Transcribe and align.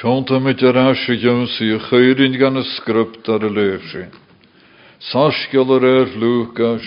Tjonta 0.00 0.38
mit 0.40 0.62
yr 0.64 0.78
asio 0.80 1.12
ymsi 1.28 1.66
y 1.74 1.78
chöyrin 1.84 2.38
gan 2.40 2.56
y 2.56 2.62
sgrypt 2.64 3.26
ar 3.28 3.42
y 3.44 3.50
leifri. 3.52 4.06
Sasgol 5.10 5.74
yr 5.76 5.84
er 5.84 6.14
Lucas, 6.22 6.86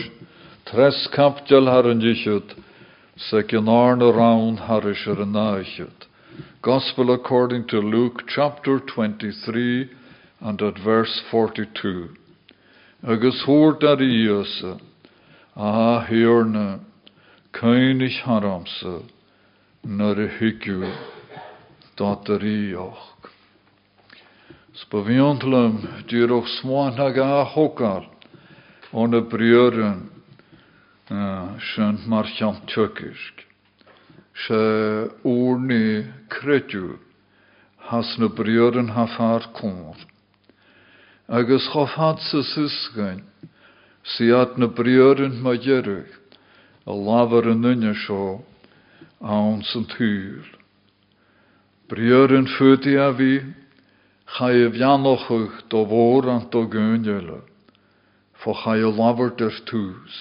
tres 0.66 1.04
capdial 1.13 1.70
har 1.70 1.86
yn 1.91 2.02
disiwt, 2.02 2.55
sec 3.28 3.54
yn 3.54 3.70
arn 3.70 4.02
y 4.02 4.10
rawn 4.18 4.57
harish 4.65 5.05
ar 5.13 5.21
y 5.21 5.29
naisiwt. 5.29 6.10
Gospel 6.65 7.13
according 7.13 7.70
to 7.70 7.86
Luke 7.86 8.26
chapter 8.34 8.79
23 8.79 9.91
and 10.41 10.65
at 10.65 10.81
verse 10.81 11.21
42. 11.29 12.09
Agus 13.05 13.45
hwrt 13.45 13.85
ar 13.93 14.01
i 14.01 14.09
iosa, 14.25 14.79
a 15.53 16.02
hirna, 16.09 16.80
cainis 17.53 18.23
haramsa, 18.25 19.03
nar 19.85 20.17
higw, 21.94 21.98
dat 21.98 22.30
er 22.30 22.44
i 22.44 22.75
och. 22.75 23.30
Spaviantlum, 24.73 25.88
dyr 26.09 26.31
och 26.31 26.48
swan 26.48 26.99
ag 26.99 27.20
a 27.20 27.44
hokal, 27.44 28.05
on 28.91 29.13
y 29.13 29.22
briören, 29.22 30.09
sy'n 31.59 31.99
marchian 32.08 32.55
tjökisk. 32.68 33.45
Se 34.48 35.09
orni 35.23 36.05
kretju, 36.30 36.98
has 37.77 38.18
na 38.18 38.27
briören 38.27 38.90
ha 38.90 39.07
kor. 39.54 39.96
Agus 41.27 41.70
chof 41.70 41.90
had 41.90 42.20
sy 42.20 42.41
sysgain, 42.41 43.23
si 44.04 44.32
at 44.32 44.57
na 44.57 44.68
briören 44.68 45.41
ma 45.41 45.54
a. 45.54 46.05
Briören 51.90 52.48
fyti 52.48 52.96
a 52.96 53.12
fi, 53.14 53.42
cha 54.38 54.48
i 54.55 54.70
fianochuch 54.72 55.68
do 55.70 55.84
fôr 55.86 56.30
an 56.32 56.46
do 56.50 56.64
gynjele, 56.72 57.41
fo 58.40 58.54
cha 58.55 58.77
i 58.80 58.88
lafert 58.88 59.41
er 59.44 59.57
tŵs. 59.68 60.16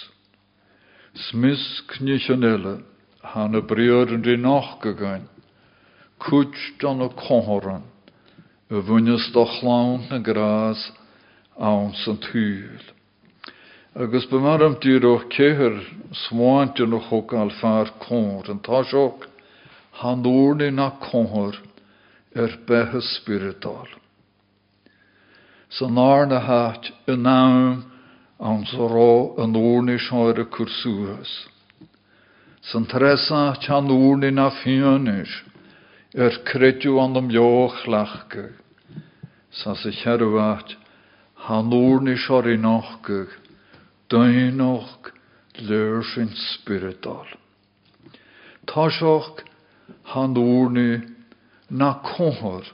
Smys 1.28 1.62
cnysionele, 1.92 2.83
han 3.23 3.55
y 3.55 3.62
briören 3.62 4.27
di 4.27 4.36
noch 4.36 4.81
gegain, 4.83 5.28
cwch 6.19 6.59
dan 6.83 7.06
y 7.06 7.09
cohoran, 7.23 7.86
y 8.69 8.83
do 9.33 9.47
gras, 10.27 10.91
awn 11.56 11.92
sy'n 12.03 12.19
tŵl. 12.27 12.91
Agus 13.95 14.27
bymar 14.27 14.64
am 14.67 14.81
dyr 14.83 15.05
o'ch 15.06 15.29
cehyr 15.31 15.79
swaant 16.27 16.81
yn 16.83 16.97
o'ch 16.98 17.12
o'ch 17.12 17.36
yn 18.51 18.64
tasioch 18.67 19.29
han 20.01 20.27
orni 20.27 20.71
na 20.71 20.91
cwr 21.01 21.59
er 22.35 22.59
behe 22.67 23.01
spiritual. 23.01 23.89
Så 25.69 25.89
narne 25.89 26.41
hat 26.41 26.91
yn 27.09 27.25
naam 27.27 27.85
an 28.41 28.65
yn 28.65 29.57
orni 29.57 29.98
sjoere 29.98 30.45
kursuhus. 30.45 31.33
Sen 32.63 32.87
tresa 32.87 33.57
chan 33.61 33.91
orni 33.91 34.31
na 34.31 34.51
fjönish 34.51 35.45
er 36.15 36.41
kretju 36.45 36.98
an 37.01 37.15
dem 37.15 37.31
joch 37.31 37.87
lachke. 37.87 38.53
Sa 39.51 39.75
se 39.75 39.91
kjervat 39.91 40.77
han 41.47 41.73
orni 41.73 42.17
sjori 42.17 42.57
nochke 42.57 43.27
Dynoch 44.13 45.09
leursyn 45.57 46.29
spiritual. 46.37 47.27
Tashoch 48.67 49.41
handúrnu 50.05 51.03
na 51.70 51.95
kohor 52.03 52.64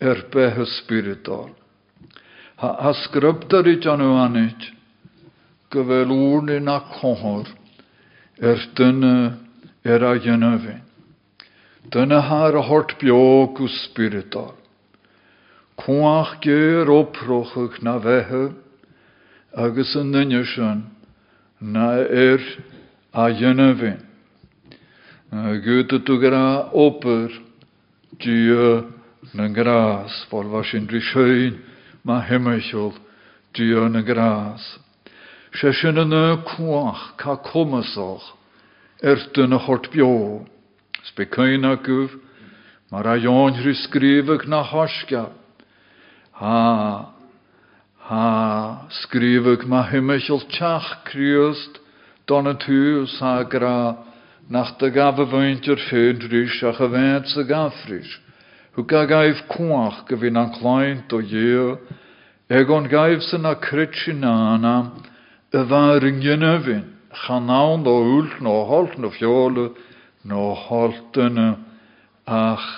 er 0.00 0.24
bethe 0.32 0.66
spiritar. 0.66 1.50
Ha 2.56 2.70
a 2.88 2.92
skröptarit 2.94 3.86
anu 3.86 4.14
anit, 4.24 4.72
go 5.70 5.84
bhfuil 5.84 6.12
úrnu 6.12 6.60
na 6.60 6.80
kohor 6.80 7.46
er 8.40 8.60
dunne 8.74 9.38
er 9.84 10.04
a 10.04 10.14
dhénnehé. 10.18 10.80
Dunne 11.90 12.20
haar 12.20 12.56
a 12.56 12.62
hort 12.62 12.98
beogu 13.00 13.68
spiritar. 13.68 14.54
Cuach 15.76 16.40
géir 16.40 16.88
oprochuch 16.88 17.82
na 17.82 17.98
bheitthe 17.98 18.54
agus 19.54 19.96
an 19.96 20.12
nunne 20.12 20.44
sin 20.44 20.84
na 21.60 21.96
ir 22.00 22.40
a 23.12 23.30
dhénnehén. 23.30 24.05
Gute 25.36 25.98
tu 26.04 26.16
gra 26.18 26.70
oper, 26.72 27.28
dia 28.18 28.84
na 29.34 29.48
gras, 29.48 30.24
vol 30.30 30.48
was 30.48 30.72
in 30.72 30.86
dri 30.86 31.00
schön, 31.00 31.60
ma 32.04 32.22
hemmechol, 32.22 32.94
dia 33.52 33.88
na 33.88 34.00
gras. 34.00 34.78
Se 35.52 35.68
yn 35.68 36.12
y 36.12 36.36
kwach, 36.40 37.16
ca 37.20 37.36
comasoch, 37.36 38.24
er 39.02 39.20
dyn 39.34 39.52
y 39.52 39.60
hort 39.60 39.90
bio. 39.92 40.46
Mar 42.90 43.06
a 43.06 43.18
jon 43.20 43.60
hry 43.60 43.74
skrifig 43.74 44.48
na. 44.48 44.62
Ha, 46.40 47.12
ha, 48.08 48.88
skrifig 48.88 49.66
ma 49.66 49.84
hemmechol 49.84 50.48
tach 50.48 51.04
kriust, 51.04 51.76
don 52.26 52.48
y 52.48 52.54
tu 52.56 53.06
sa 53.06 53.42
nach 54.48 54.76
de 54.78 54.90
gaf 54.94 55.18
y 55.18 55.26
fwyntir 55.26 55.80
ffeindrys 55.88 56.60
a 56.62 56.72
chyfed 56.76 57.26
sy 57.32 57.42
gafrys. 57.48 58.10
Hw 58.76 58.84
ga 58.86 59.02
gaif 59.10 59.40
cwach 59.50 60.04
gyfyn 60.06 60.38
an 60.38 60.52
claint 60.54 61.14
o 61.16 61.18
ie, 61.18 61.74
egon 62.52 62.86
gaif 62.92 63.24
sy'n 63.26 63.48
a 63.48 63.56
crytsi 63.58 64.14
nana, 64.14 64.92
y 65.50 65.62
fawr 65.70 66.06
yng 66.06 66.20
Gynefyn, 66.22 66.84
chanawn 67.24 67.86
o 67.88 67.96
no 68.44 68.54
holt 68.70 68.98
no 68.98 69.10
fiole, 69.10 69.70
no 70.22 70.54
holt 70.54 71.18
ach 72.26 72.68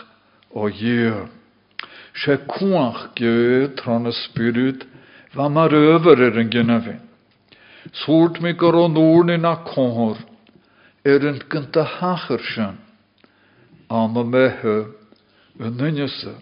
o 0.55 0.69
ie. 0.69 1.27
Se 2.15 2.39
cwach 2.49 3.13
gwe 3.19 3.75
tron 3.77 4.07
y 4.07 4.15
spirit, 4.25 4.87
fa 5.35 5.49
mar 5.49 5.75
öfer 5.75 6.17
er 6.17 6.41
yng 6.41 6.51
Gynefyn. 6.55 7.05
Sŵrt 8.05 8.41
mi 8.41 8.53
goron 8.53 8.97
ŵrn 8.97 9.35
in 9.35 9.45
a 9.45 9.57
kohor, 9.65 10.17
er 11.05 11.25
yn 11.27 11.39
gynta 11.51 11.85
hachar 11.99 12.43
sy'n, 12.55 12.79
am 13.89 14.17
y 14.19 14.25
mehe 14.27 14.77
yn 15.63 15.77
nynnysa. 15.79 16.35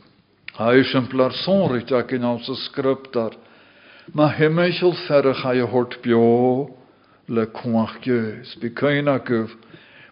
A 0.56 0.72
eisiamplar 0.72 1.34
sonrit 1.42 1.92
ac 1.92 2.14
yn 2.16 2.24
aws 2.24 2.48
y 2.48 2.56
sgryptar, 2.62 3.36
ma 4.16 4.30
hymeichel 4.32 4.94
ferach 5.04 5.44
a 5.44 5.52
y 5.52 5.66
hort 5.68 5.98
bio 6.02 6.70
le 7.28 7.44
cwach 7.52 7.98
gys. 8.04 8.54
Bi 8.60 8.70
cain 8.72 9.08
agaf, 9.12 9.52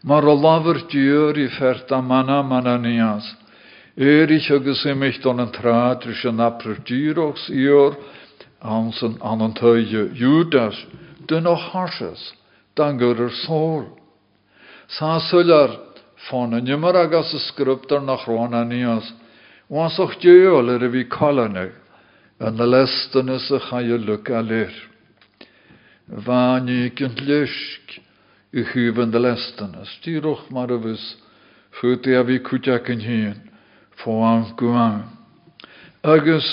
mar 0.04 0.22
diwr 0.22 1.38
i 1.38 1.48
fert 1.48 1.90
a 1.92 2.02
mana 2.02 2.42
mana 2.42 2.76
nias. 2.78 3.24
Erich 3.96 4.50
agus 4.50 4.84
ymich 4.84 5.22
don 5.22 5.40
yn 5.40 5.52
trad 5.52 6.04
rys 6.04 6.24
yn 6.26 6.40
apr 6.42 6.76
dirogs 6.84 7.48
i'r 7.48 7.94
ans 8.60 9.02
anan 9.02 9.54
teige 9.54 10.10
Judas, 10.12 10.76
dyn 11.28 11.46
o 11.46 11.54
harsas, 11.54 12.32
dan. 12.74 12.98
Sa 12.98 14.03
sular 15.30 15.70
fan 16.28 16.56
yn 16.56 16.68
ymwyr 16.76 16.96
agas 17.04 17.32
y 17.34 17.40
sgryptar 17.48 18.02
na 18.04 18.16
chrona 18.20 18.64
nias, 18.64 19.10
was 19.68 19.98
o'ch 19.98 20.18
diol 20.22 20.70
er 20.74 20.84
y 20.86 20.90
fi 20.92 21.04
colane, 21.12 21.68
yn 22.40 22.60
y 22.60 22.66
lestyn 22.68 23.32
ys 23.32 23.50
y 23.52 23.60
chai 23.68 23.84
y 23.88 23.98
lyg 24.00 24.30
a. 24.30 24.42
Fan 26.26 26.68
i 26.68 26.90
gynt 26.96 27.20
lysk 27.24 27.98
i 28.52 28.64
chyf 28.70 29.00
yn 29.04 29.14
y 29.14 29.22
lestyn 29.24 29.76
ys, 29.82 29.92
dirwch 30.04 30.50
mar 30.52 30.72
y 30.72 30.80
fys, 30.84 31.04
ffwti 31.78 32.16
a 32.16 32.24
fi 32.28 32.40
cwtiac 32.48 32.90
yn 32.92 33.04
hun, 33.04 33.38
ffo 34.00 34.18
am 34.24 34.50
gwan. 34.60 35.00
Agus, 36.04 36.50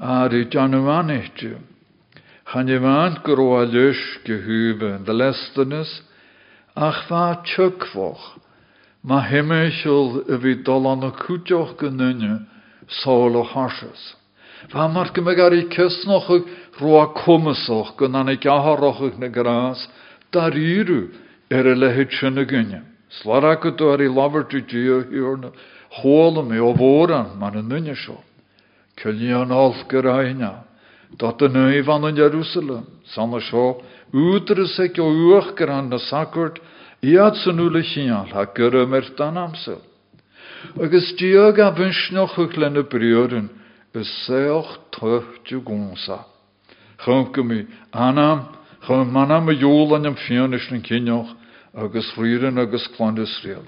ar 0.00 0.32
i 0.32 0.46
janw 0.48 0.88
anitio, 0.96 1.60
chan 2.52 2.72
i 2.72 2.78
fan 2.80 3.20
gyro 3.26 3.50
a 3.60 3.66
lysk 3.68 4.32
i 4.32 4.40
y 6.76 6.80
ach 6.80 7.06
fa 7.08 7.42
tjökvoch, 7.44 8.38
ma 9.02 9.20
hemmechel 9.20 10.24
vi 10.40 10.54
dolan 10.54 11.04
och 11.04 11.16
kutjoch 11.16 11.76
genunne, 11.78 12.46
sol 12.88 13.36
och 13.36 13.46
harsas. 13.46 14.16
Fa 14.68 14.88
marke 14.88 15.20
me 15.20 15.34
gar 15.34 15.54
i 15.54 15.68
kysnoch 15.68 16.30
og 16.30 16.48
roa 16.80 17.06
komisoch 17.06 17.96
gunnan 17.96 18.28
ik 18.28 18.46
aharoch 18.46 19.18
na 19.18 19.28
gras, 19.28 19.88
dar 20.30 20.56
iru 20.56 21.08
er 21.50 21.66
e 21.66 21.74
er 23.92 24.00
i 24.00 24.08
i 24.56 24.60
gio 24.60 25.02
hjörne, 25.02 25.50
håle 25.90 26.42
me 26.42 26.60
og 26.60 26.78
våran 26.78 27.38
man 27.38 27.56
en 27.56 27.68
nunne 27.68 27.94
sjå. 27.94 28.16
Kyljan 28.96 29.52
alker 29.52 30.06
aina, 30.06 30.64
dat 31.18 31.42
en 31.42 31.56
øy 31.56 31.82
van 31.84 32.04
en 32.04 32.16
Jerusalem, 32.16 32.84
sanne 33.04 33.40
sjå, 33.40 33.82
Útre 34.12 34.66
sek 34.66 34.98
o 34.98 35.08
uach 35.08 35.54
gur 35.56 35.70
an 35.70 35.88
na 35.88 35.98
sakurt, 35.98 36.58
iad 37.02 37.36
san 37.36 37.58
ha 38.32 38.44
gur 38.44 38.86
mer 38.86 39.04
dan 39.16 39.36
amsel. 39.36 39.80
Agus 40.80 41.14
diog 41.16 41.58
a 41.58 41.70
vinsnoch 41.72 42.38
uch 42.38 42.56
lenne 42.56 42.84
is 43.94 44.08
seoch 44.26 44.78
tuchtju 44.90 45.60
gonsa. 45.64 46.24
Chom 46.98 47.32
gumi 47.32 47.66
anam, 47.92 48.48
chom 48.86 49.10
manam 49.10 49.48
a 49.48 49.52
jól 49.52 49.94
an 49.96 50.06
am 50.06 50.16
fionish 50.16 50.70
yn 50.72 50.82
cynioch, 50.82 51.34
agus 51.74 52.12
frieren 52.14 52.58
agus 52.58 52.88
clandus 52.96 53.32
riel. 53.44 53.64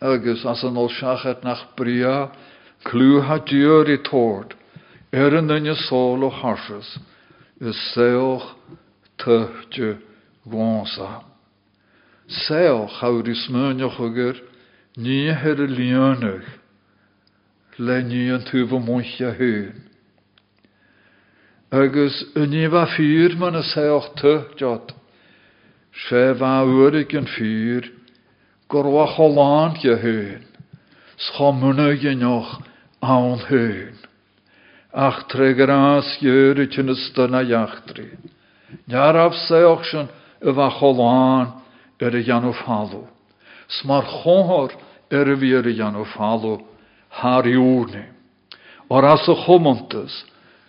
Agus 0.00 0.44
as 0.46 0.64
an 0.64 0.76
ol 0.76 0.90
nach 1.42 1.76
bria, 1.76 2.30
clú 2.84 3.20
ha 3.22 3.38
dior 3.38 3.88
i 3.88 3.98
tord, 4.02 4.54
er 5.14 5.34
y 5.38 5.74
sol 5.86 6.24
o 6.24 6.30
harsys, 6.30 6.98
is 7.60 7.76
seoch 7.94 8.56
tuchtju 9.18 9.98
gonsa. 10.50 11.22
Seoch 12.26 12.98
hawr 12.98 13.28
i 13.30 13.34
smynioch 13.34 14.00
ugur, 14.00 14.40
ní 14.98 15.30
her 15.30 15.62
y 15.62 15.68
lionach, 15.70 16.50
le 17.78 18.02
an 18.34 18.42
hún. 19.38 19.72
Agus 21.70 22.24
ní 22.34 22.66
bh 22.66 22.86
fyr 22.96 23.38
man 23.38 23.54
a 23.54 23.62
seoch 23.62 24.14
tu 24.18 24.34
jod, 24.58 24.94
sé 26.08 26.34
bh 26.34 26.66
urig 26.66 27.14
an 27.14 27.26
fyr, 27.26 27.86
gur 28.68 28.90
wa 28.90 29.06
choláán 29.14 29.78
ge 29.78 29.94
hún, 29.94 30.42
an 33.00 33.38
hún. 33.46 33.93
Ach 34.94 35.26
tregar 35.26 35.70
as 35.70 36.06
jöre 36.22 36.70
tyn 36.70 36.92
ystana 36.94 37.42
jachtri. 37.42 38.14
Niaraf 38.86 39.34
seoch 39.48 39.82
sy'n 39.90 40.06
y 40.38 40.54
fa 40.54 40.70
choláán 40.70 41.50
er 41.98 42.14
falw. 42.62 43.02
Smar 43.66 44.06
chonhor 44.06 44.70
er 45.10 45.26
y 45.34 45.36
fi 45.40 45.50
er 45.58 45.66
y 45.66 45.74
janw 45.74 46.04
falw 46.14 46.62
haar 47.18 47.42
iwrni. 47.42 48.06
Or 48.88 49.04
as 49.04 49.26
y 49.26 49.34
chomontas, 49.34 50.14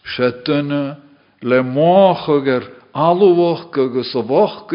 se 0.04 0.32
dyna 0.42 0.98
le 1.42 1.62
moch 1.62 2.26
ag 2.26 2.66
alwch 2.98 3.78
agus 3.78 4.16
y 4.16 4.26
foch 4.26 4.66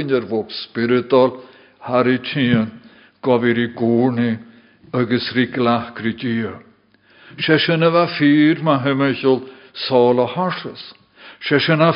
glach 7.36 7.36
gri 7.36 7.36
dia. 7.36 7.44
Se 7.44 7.58
sy'n 7.58 7.82
efa 7.82 8.06
ffyr 8.16 8.62
ma 8.62 8.78
hymysiol 8.78 9.40
sol 9.74 10.18
o 10.18 10.26
harsys. 10.26 10.94
Se 11.42 11.58
sy'n 11.58 11.80
a. 11.82 11.92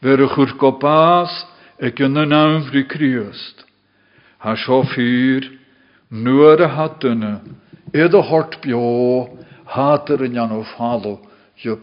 Fer 0.00 0.20
y 0.20 0.28
chwr 0.32 0.56
gobas 0.56 1.46
ag 1.80 2.00
yn 2.00 2.16
y 2.16 2.26
nawm 2.26 2.64
fri 2.68 2.84
criast. 2.88 3.64
Ha 4.40 4.56
sio 4.56 4.82
ffyr 4.82 5.58
nuair 6.10 6.62
a 6.64 6.68
iad 7.92 8.14
a 8.14 8.22
hort 8.22 8.60
bio, 8.62 9.28
hatar 9.66 10.24
in 10.24 10.36
fallo, 10.76 11.20
jo 11.56 11.76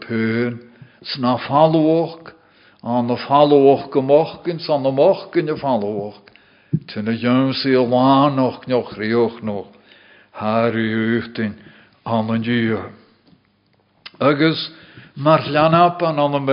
sna 1.02 1.38
falloach, 1.46 2.34
an 2.82 3.10
a 3.10 3.16
a 4.86 4.90
a 5.50 5.56
falloach. 5.56 6.27
Tyn 6.68 7.08
a 7.08 7.12
jöns 7.16 7.64
i 7.64 7.72
a 7.72 7.82
lanoch 7.82 8.66
nioch 8.68 8.92
rioch 8.98 9.40
noch, 9.42 9.72
haar 10.32 10.76
i 10.76 10.88
uchtin 11.16 11.54
an 12.04 12.30
an 12.30 12.42
dio. 12.42 12.90
Agus 14.20 14.70
mar 15.16 15.40
an 15.40 15.74
an 15.74 16.46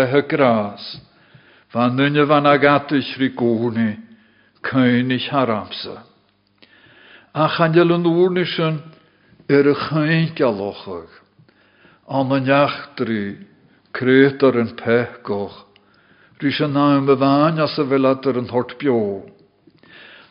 van 1.73 1.95
nynne 1.97 2.25
van 2.25 2.45
agatis 2.45 3.17
rigoni, 3.19 3.99
könig 4.63 5.27
haramsa. 5.29 6.03
A 7.33 7.49
chanel 7.49 7.91
yn 7.91 8.07
wrnisyn 8.07 8.79
er 9.49 9.67
y 9.67 9.75
chain 9.75 10.31
galochog. 10.37 11.11
An 12.07 12.31
yn 12.31 12.47
iachtri, 12.47 13.35
creit 13.91 14.43
ar 14.43 14.55
yn 14.63 14.71
pechgoch. 14.79 15.65
As 16.39 17.77
hort. 18.49 19.34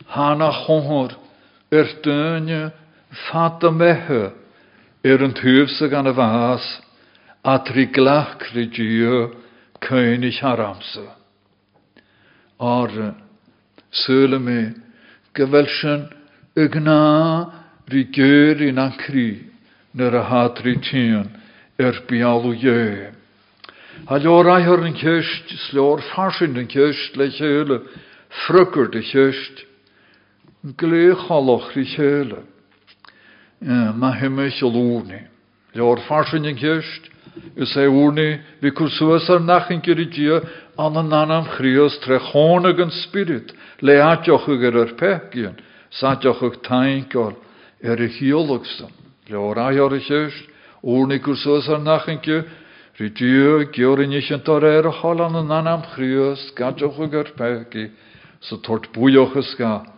Hana 0.07 0.51
chonhor 0.65 1.15
er 1.71 1.87
dynia 2.03 2.71
fat 3.27 3.63
y 3.63 3.71
mehe 3.71 4.23
er 5.03 5.23
yn 5.25 5.35
tŵfsig 5.37 5.93
an 5.93 6.11
y 6.11 6.15
fas 6.17 6.65
a 7.43 7.57
tri 7.65 7.85
glach 7.93 8.37
cridio 8.41 9.31
cynnig 9.85 10.39
haramsa. 10.41 11.07
Ar 12.59 12.91
syle 13.91 14.39
me 14.39 14.73
gyfelsyn 15.35 16.09
Ygna 16.55 17.51
ri 17.91 18.05
gyr 18.15 18.61
in 18.63 18.79
an 18.79 18.93
cri, 18.95 19.43
nyr 19.93 20.15
a 20.15 20.23
hat 20.23 20.61
ri 20.63 20.77
tîn, 20.79 21.27
er 21.77 21.99
bialw 22.07 22.53
ie. 22.55 23.11
Ha 24.07 24.15
lior 24.23 24.47
aihr 24.53 24.79
yn 24.87 24.95
cysht, 24.95 25.51
slior 25.67 25.99
farsin 26.13 26.55
yn 26.55 26.69
cysht, 26.71 27.17
le 27.19 27.27
chyle, 27.27 27.81
ffrygr 28.45 28.87
dy 28.93 29.03
cysht, 30.65 30.77
glech 30.77 31.29
holoch 31.29 31.75
ri 31.75 31.85
chyle. 31.85 32.43
Ma 33.95 34.11
hymych 34.11 34.63
o 34.63 34.69
lwni. 34.69 35.27
Lior 35.75 35.99
farsin 36.07 36.45
yn 36.45 36.57
cysht, 36.57 37.09
ys 37.57 37.75
e 37.75 37.87
wrni, 37.87 38.39
fi 38.61 38.71
cwrswas 38.71 39.29
ar 39.29 39.41
nach 39.41 39.69
yn 39.71 39.81
gyri 39.81 40.05
dia, 40.09 40.41
an 40.77 40.95
yn 40.95 41.13
anam 41.13 41.45
spirit, 43.03 43.53
le 43.81 44.01
o'r 49.35 49.59
gwrs 51.19 51.45
ar 51.69 51.81
yn 53.99 54.13
eisiau 54.15 54.39
tor 54.45 54.63
er 54.63 54.87
holan 55.01 55.35
yn 55.35 55.51
anam 55.51 55.83
chrios, 55.93 56.51
gadioch 56.55 56.99
ag 56.99 57.15
ar 57.15 57.31
pegi, 57.35 57.89
so 58.39 58.57
tort 58.57 58.87
ysga 59.35 59.94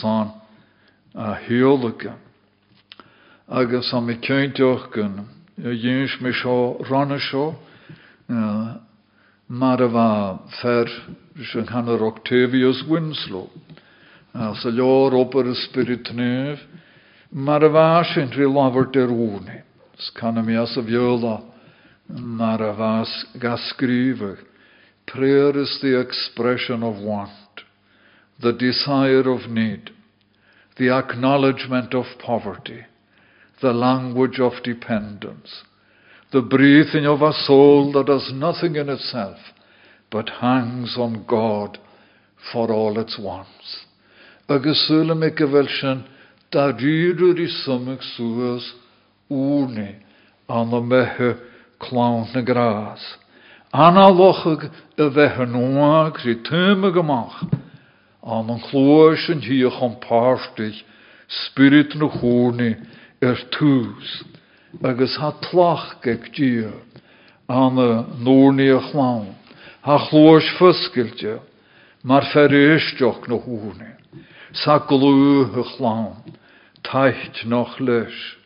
son 0.00 0.32
a 1.14 1.36
hiologa. 1.46 2.16
Agus 3.48 3.92
am 3.92 4.08
i 4.10 4.16
ceintioch 4.22 4.92
gyn, 4.94 5.26
y 5.58 5.74
ywns 5.74 6.20
mi 6.22 6.32
sio 6.32 6.78
ran 6.88 7.12
y 7.12 7.18
sio, 7.18 7.54
mar 9.48 9.82
y 9.82 9.88
fa 9.90 10.38
fer, 10.60 10.86
hanner 11.68 12.02
Octavius 12.06 12.84
Winslow. 12.88 13.50
Als 14.32 14.64
y 14.64 14.70
llor 14.70 15.16
oper 15.18 15.50
y 15.50 15.54
spirit 15.66 16.12
nef, 16.14 16.60
mar 17.32 17.64
der 18.92 19.10
wni. 19.10 19.62
Scanna 19.98 20.42
mi 20.42 20.56
as 20.56 20.76
mar 22.08 22.58
gasgrifach. 23.36 24.38
Prayer 25.06 25.58
is 25.58 25.78
the 25.82 26.00
expression 26.00 26.84
of 26.84 27.02
want, 27.02 27.30
the 28.42 28.52
desire 28.52 29.28
of 29.30 29.50
need, 29.50 29.90
the 30.78 30.90
acknowledgement 30.90 31.94
of 31.94 32.04
poverty, 32.24 32.86
the 33.60 33.72
language 33.72 34.40
of 34.40 34.52
dependence, 34.64 35.62
the 36.32 36.40
breathing 36.40 37.06
of 37.06 37.22
a 37.22 37.32
soul 37.32 37.92
that 37.92 38.08
has 38.08 38.30
nothing 38.32 38.76
in 38.76 38.88
itself 38.88 39.36
but 40.10 40.28
hangs 40.40 40.96
on 40.96 41.24
God 41.28 41.78
for 42.52 42.72
all 42.72 42.98
its 42.98 43.18
wants. 43.18 43.84
agus 44.50 44.88
sula 44.88 45.14
me 45.14 45.30
go 45.30 45.46
bhfuil 45.46 45.68
sin 45.78 45.98
dá 46.54 46.62
ríúir 46.78 47.38
i 47.38 47.46
sumach 47.60 48.02
suas 48.16 48.64
úrni 49.30 49.90
an 50.48 50.72
na 50.74 50.80
methe 50.80 51.28
chlán 51.78 52.26
na 52.34 52.42
grás. 52.42 53.04
Anna 53.72 54.08
lochag 54.10 54.66
a 54.98 55.06
bheitthe 55.18 55.46
nóag 55.54 56.18
rí 56.24 56.34
tuime 56.48 56.90
goach 56.90 57.59
an 58.22 58.50
an 58.50 58.60
chlóir 58.60 59.16
sin 59.26 59.40
híoch 59.40 59.82
an 59.82 59.96
spirit 61.28 61.94
na 61.94 62.08
chóni 62.08 62.76
ar 63.22 63.38
tús 63.50 64.24
agus 64.82 65.16
ha 65.16 65.30
tlach 65.50 65.96
ag 66.06 66.32
dí 66.34 66.64
an 67.48 67.74
na 67.74 68.04
nóirní 68.18 68.70
a 68.70 68.80
chlán. 68.90 69.34
Chlóis 69.84 70.48
fuscailte 70.58 71.40
mar 72.04 72.22
feréisteach 72.32 73.28
na 73.28 73.36
húni. 73.36 74.00
sa 74.52 74.78
glú 74.82 75.46
a 75.46 75.62
chlán, 75.76 76.18
taicht 76.82 77.46
noch 77.46 77.78
leis. 77.80 78.36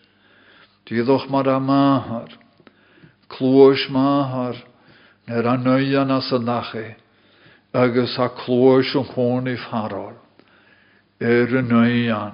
Díadch 0.85 1.31
mar 1.31 1.49
a 1.49 1.59
máthar, 1.59 2.28
clúis 3.28 3.88
máthar 3.88 4.57
nar 5.26 5.47
an 5.47 5.64
nuan 5.64 6.11
as 6.11 6.33
a 6.33 6.38
agus 7.75 8.16
a 8.19 8.28
clúis 8.28 8.95
an 8.95 9.04
chónaí 9.04 9.57
farráil. 9.66 10.14
Er 11.21 11.59
an 11.59 11.69
nuan, 11.69 12.33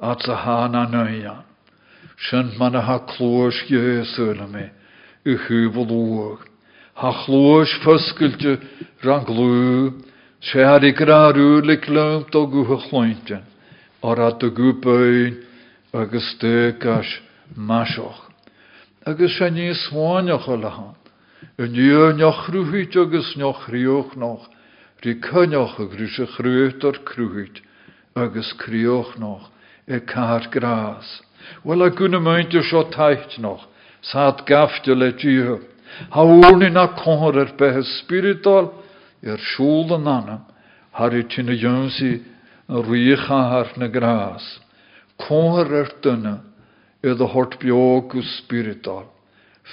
a 0.00 0.14
há 0.34 0.68
na 0.68 0.84
nuan. 0.86 1.44
Sin 2.18 2.58
man 2.58 2.74
a 2.74 2.80
ha 2.80 2.98
clúis 3.06 3.54
géúla 3.70 4.46
mé, 4.50 4.70
i. 5.24 5.36
Ha 6.94 7.12
chlúis 7.24 7.70
fuscailte 7.84 8.58
ran 9.04 9.24
glú, 9.24 9.94
sé 10.42 10.64
har 10.64 10.82
i 10.82 10.90
grarú 10.92 11.62
le 11.62 11.76
glömt 11.76 12.34
o 12.34 12.46
gúcha 12.46 12.88
chlointe, 12.88 13.38
ar 14.02 14.18
a 14.18 14.30
gúpain 14.34 15.44
agus 15.94 16.34
stékas 16.34 17.06
masoch. 17.54 18.26
Agus 19.06 19.38
sé 19.38 19.50
ní 19.50 19.70
smáineach 19.70 20.48
han. 21.58 21.64
Y 21.64 21.68
nio 21.68 22.12
neochrúhuit 22.12 22.96
agus 22.96 23.36
neochrioch 23.36 24.16
noch, 24.16 24.48
a 25.78 25.84
grús 25.86 26.18
a 26.18 26.26
chrúit 26.26 26.84
ar 26.84 26.98
crúhuit 27.04 27.62
agus 28.14 28.52
crioch 28.58 29.18
noch 29.18 29.50
e 29.86 30.00
car 30.00 30.48
gras. 30.50 31.22
Wel 31.64 31.82
a 31.82 31.90
gwnna 31.90 32.20
myndio 32.20 32.62
sio 32.62 32.84
taith 32.90 33.38
noch, 33.38 33.66
saad 34.02 34.46
gafdio 34.46 34.94
le 34.94 35.12
diho. 35.12 35.60
Ha 36.10 36.22
wrni 36.22 36.70
na 36.70 36.86
conhor 36.94 37.38
ar 37.38 37.52
behe 37.56 37.82
spiritual, 37.82 38.72
er 39.22 39.38
siŵl 39.38 39.96
yn 39.96 40.06
anam, 40.06 40.44
y 41.10 41.22
yn 42.68 43.16
har 43.16 43.72
na 43.76 43.88
gras. 43.88 44.60
Dyna, 46.02 46.42
hort 47.26 47.58
biog 47.58 48.14
o 48.14 48.22
spiritual, 48.22 49.08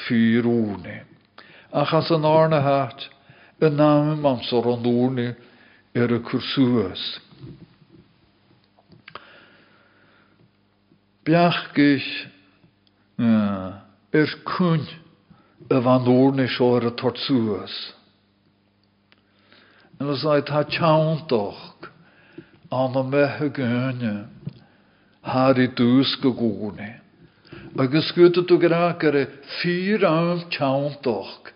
fyr 0.08 0.48
wrni. 0.48 1.15
Yn 1.76 2.24
arna 2.24 2.62
hat, 2.64 3.10
y 3.60 3.68
nam 3.68 4.24
amser 4.26 4.64
o'n 4.64 4.84
wrni 4.86 5.34
er 5.92 6.12
cwrswys. 6.24 7.04
Biachgis 11.28 12.06
uh, 13.20 13.82
er 14.16 14.36
cwn 14.48 14.86
y 15.68 15.82
fan 15.84 16.06
ddwrn 16.06 16.44
i 16.44 16.48
sio'r 16.56 16.88
y 16.88 16.92
tortswys. 17.02 17.76
En 20.00 20.08
dan 20.12 20.20
zei 20.22 20.42
haar 20.48 20.70
tjauntoch 20.72 21.90
aan 22.72 22.96
de 22.96 23.04
mehe 23.04 23.50
gönne 23.56 24.14
haar 25.28 25.60
i 25.60 25.68
dus 25.76 26.16
gegone. 26.24 26.94
Agus 27.76 28.14
gwyt 28.16 28.40
tu 28.48 28.60
grakere 28.64 29.26
fyr 29.60 30.08
aan 30.08 30.48
tjauntoch 30.56 31.55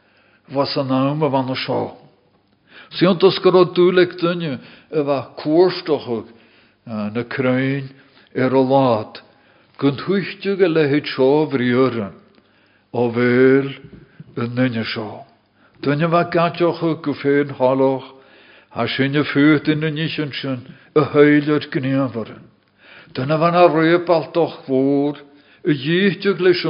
was 0.53 0.75
van 1.29 1.49
os 3.23 3.39
gro 3.39 3.65
dulek 3.65 4.17
dunne 4.19 4.59
va 4.89 5.19
koorstoch 5.37 6.25
na 6.85 7.23
kruin 7.23 7.89
er 8.33 8.53
o 8.55 8.63
laat. 8.63 9.21
Gunt 9.77 10.01
huistuge 10.07 10.67
le 10.67 10.87
het 10.87 11.07
sjå 11.07 11.49
vriøren. 11.51 12.13
Og 12.91 13.15
vel 13.15 13.69
yn 14.37 14.55
nynne 14.55 14.83
sjå. 14.83 15.23
Dunne 15.81 16.09
go 17.03 17.13
Ha 18.69 18.85
sinne 18.87 19.23
fyrt 19.25 19.67
in 19.67 19.83
y 19.83 19.89
nischen 19.91 20.31
sin 20.33 20.61
y 20.93 21.01
heilio'r 21.13 21.65
gniafaren. 21.73 22.43
Dyna 23.17 23.37
fan 23.41 23.55
a 23.57 23.65
röbaltoch 23.65 24.59
fôr, 24.67 25.17
y 25.65 25.73
ddichtioch 25.73 26.41
leis 26.43 26.61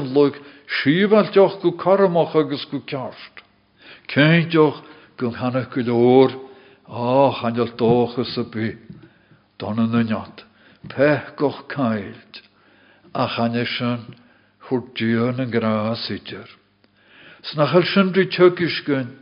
gw 1.60 1.76
karmoch 1.76 2.36
agus 2.40 2.64
gw 2.72 2.80
kiarst. 2.88 3.44
Ceintioch 4.10 4.82
gw 5.20 5.34
hanach 5.38 5.70
gw 5.74 5.86
lor, 5.90 6.34
a 6.90 7.32
chanel 7.40 7.74
doch 7.78 8.18
ys 8.22 8.38
y 8.42 8.46
by, 8.54 8.70
don 9.62 9.82
yn 9.84 10.00
yniad, 10.02 10.46
pech 10.90 11.36
goch 11.38 11.66
cailt, 11.70 12.42
a 13.14 13.28
chanesyn 13.36 14.08
hwrdion 14.70 15.44
yn 15.46 15.54
gras 15.54 16.08
idr. 16.14 16.48
Snachel 17.52 17.86
sy'n 17.92 18.12
rhi 18.16 18.26
tygysgyn, 18.34 19.14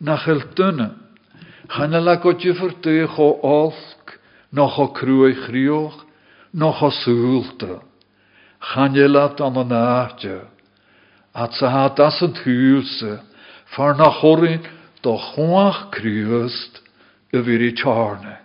nachel 0.00 0.44
dyna, 0.56 0.92
Channa 1.68 2.00
la 2.00 2.16
go 2.16 2.32
difyr 2.32 2.72
dych 2.80 3.18
o 3.20 3.28
olc, 3.44 4.14
noch 4.52 4.78
o 4.78 4.86
crwy 4.96 5.34
chrioch, 5.44 5.98
noch 6.54 6.80
o 6.82 6.88
sŵlta. 6.88 7.82
Channelat 8.72 9.40
an 9.44 9.60
an 9.60 9.74
aatja. 9.76 10.46
At 11.34 11.52
sa 11.52 11.68
ha 11.70 11.88
das 11.92 12.22
yn 12.24 12.32
hwylse, 12.40 13.18
far 13.74 13.94
na 13.94 14.10
chorin 14.20 14.64
do 15.02 15.16
chwach 15.16 15.88
criwst 15.94 16.80
y 17.32 17.42
fyr 17.44 17.64
i 17.68 17.72
charne. 17.76 18.36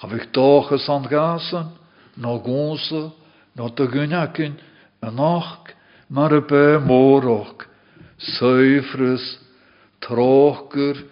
Ha 0.00 0.10
fych 0.10 0.30
doch 0.32 0.72
ys 0.74 0.88
an 0.90 1.08
gasan, 1.10 1.72
no 2.16 2.38
gonsa, 2.42 3.10
no 3.54 3.70
dy 3.70 3.86
gynnacyn, 3.92 4.58
yn 5.04 5.20
och, 5.20 5.72
mar 6.08 6.34
y 6.34 6.42
be 6.44 6.78
moroch, 6.82 7.66
seifrys, 8.18 9.24
trochgyr, 10.04 11.04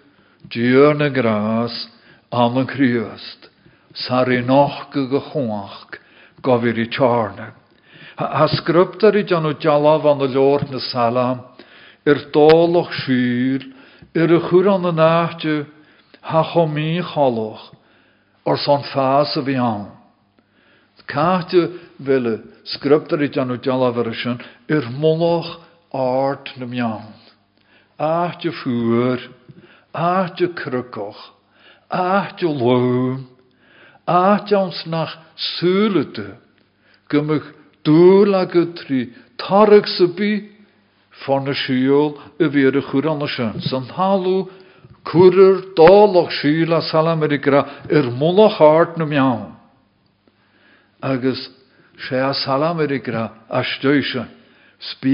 Dúrna 0.50 1.08
grás 1.08 1.88
am 2.30 2.56
an 2.58 2.66
cruúast, 2.66 3.48
sa 3.94 4.24
i 4.26 4.42
nach 4.42 4.90
go 4.92 5.20
chuach 5.30 5.98
go 6.42 6.58
bhir 6.58 6.78
i 6.78 6.88
tearna. 6.90 7.52
Ha 8.18 8.46
sgruptar 8.58 9.16
i 9.16 9.22
John 9.22 9.46
Jalah 9.54 10.02
an 10.10 10.18
na 10.18 10.26
leor 10.26 10.66
na 10.70 10.78
salam, 10.78 11.40
ar 12.06 12.18
dálach 12.32 12.92
siúr, 13.04 13.62
ar 14.14 14.30
a 14.32 14.40
chur 14.48 14.68
an 14.68 14.82
na 14.82 14.92
náte, 14.92 15.66
ha 16.20 16.42
chomí 16.52 17.00
chaloch, 17.02 17.72
or 18.44 18.56
son 18.58 18.82
fás 18.92 19.36
a 19.36 19.42
bhí 19.42 19.56
an. 19.56 19.90
Cáte 21.06 21.78
bhile 21.98 22.42
sgruptar 22.64 23.22
i 23.22 23.28
John 23.28 23.58
Jalah 23.58 23.92
version, 23.92 24.40
ar 24.70 24.90
moloch 24.90 25.60
art 25.92 26.48
na 26.56 26.66
loom, 32.48 33.28
ons 34.52 34.86
nach 34.86 35.18
tri 38.74 39.12
targ 39.36 39.86
sybi, 39.86 40.32
van 40.34 40.48
de 40.48 40.61
schiol 41.54 42.16
y 42.38 42.48
fyr 42.50 42.78
y 42.78 42.82
chwr 42.88 43.08
an 43.12 43.24
y 43.24 43.30
sy'n. 43.30 43.62
Sy'n 43.68 43.88
halw 43.96 44.48
cwrr 45.08 45.74
dolog 45.78 46.30
schiol 46.38 46.76
a 46.76 46.82
salam 46.82 47.22
erigra 47.22 47.64
er 47.90 48.10
mwloch 48.10 48.58
hart 48.58 48.98
na 48.98 49.06
miawn. 49.06 49.52
Agus 51.02 51.48
sé 52.08 52.20
a 52.22 52.34
salam 52.34 52.80
erigra 52.80 53.30
a 53.48 53.62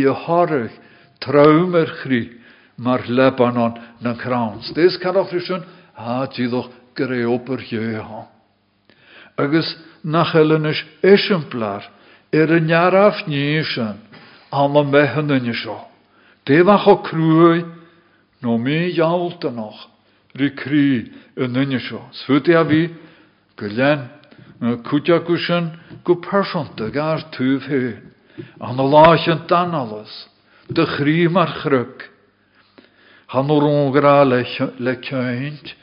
y 0.08 0.14
horach, 0.24 0.72
traum 1.20 1.74
er 1.74 1.92
chri, 2.02 2.38
mar 2.78 3.02
Lebanon 3.08 3.74
na 4.00 4.14
krans. 4.14 4.72
Dés 4.74 4.96
kan 4.98 5.16
och 5.16 5.28
frysyn, 5.28 5.64
ha 5.94 6.26
tídoch 6.26 6.70
gyrre 6.94 7.26
oper 7.26 7.58
jöha. 7.58 8.26
Agus 9.36 9.76
nach 10.04 10.32
hellenis 10.32 10.84
exemplar, 11.02 11.82
er 12.32 12.52
yn 12.52 12.68
jaraf 12.68 13.26
nysyn, 13.26 13.98
am 14.52 14.76
a 14.76 14.82
yn 15.30 15.52
ysio. 16.48 16.56
Devach 16.56 16.86
o 16.86 17.02
crwy, 17.02 17.64
no 18.42 18.58
mi 18.58 18.92
jaulta 18.94 19.50
noch, 19.50 19.88
ry 20.34 20.50
kry 20.56 21.10
yn 21.36 21.56
yn 21.56 21.76
ysio. 21.76 22.00
Sfyti 22.12 22.54
a 22.56 22.64
fi, 22.64 22.88
gylen, 23.58 24.08
cwtio 24.88 25.20
gwysyn, 25.26 25.70
gw 26.04 26.16
personta 26.24 26.88
gar 26.90 27.20
tŵf 27.30 27.68
hyn. 27.68 28.14
An 28.60 28.76
lach 28.78 29.28
dan 29.48 29.74
dy 30.70 30.84
chri 30.86 31.28
mar 31.28 31.52
chryg, 31.60 32.08
Han 33.28 33.50
o'r 33.52 33.64
ongra 33.68 34.24
le, 34.24 34.40
le 34.80 34.94
ceint, 35.04 35.74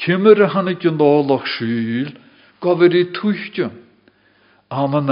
cymr 0.00 0.40
a 0.40 0.46
hannig 0.54 0.86
yn 0.88 0.96
ddolach 0.96 1.44
syl, 1.58 2.14
gofyd 2.64 2.96
i. 2.96 3.68
Am 4.72 4.96
y 4.96 5.02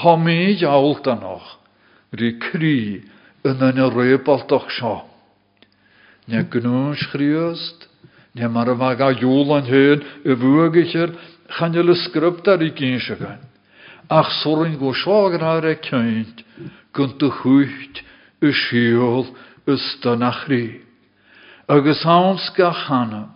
chomi 0.00 0.56
jault 0.56 1.04
anoch, 1.06 1.58
ry 2.16 2.32
cri 2.40 3.02
yn 3.46 3.62
yn 3.70 3.80
y 3.80 3.86
rhywbaltoch 3.88 4.68
sio. 4.76 4.96
Ne 6.28 6.44
gnwn 6.52 6.96
schriast, 7.00 7.86
ne 8.36 8.48
mar 8.48 8.70
y 8.70 8.76
fag 8.78 9.04
a 9.06 9.10
jŵl 9.16 9.54
an 9.56 9.68
hyn, 9.68 10.04
y 10.24 10.36
chan 11.56 11.74
y 11.74 11.84
i 12.66 12.70
gynsiagan. 12.76 13.40
Ach 14.10 14.30
sorin 14.42 14.76
go 14.78 14.92
siog 14.94 15.40
ar 15.40 15.66
e 15.66 15.76
ceint, 15.86 16.44
gynt 16.94 17.22
y 17.22 17.30
chwycht, 17.40 18.02
y 18.42 18.52
siol, 18.52 19.26
ysta 19.66 20.16
na 20.18 20.32
chri. 20.42 20.80
Agus 21.68 22.02
hans 22.04 22.50
ga 22.56 22.72
chana, 22.74 23.28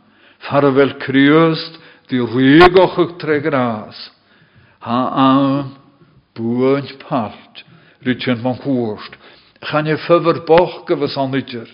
far 0.47 0.67
vel 0.75 0.95
kriust 0.99 1.79
di 2.09 2.19
riegochig 2.19 3.19
tre 3.19 3.41
gras. 3.41 4.11
Ha 4.81 5.01
aan 5.27 5.77
buant 6.35 6.99
part, 7.07 7.65
ritjen 8.05 8.43
man 8.43 8.59
koerst. 8.59 9.17
Gaan 9.65 9.87
je 9.87 9.97
fyver 9.99 10.45
bochge 10.45 10.97
was 10.97 11.17
anitjer. 11.17 11.69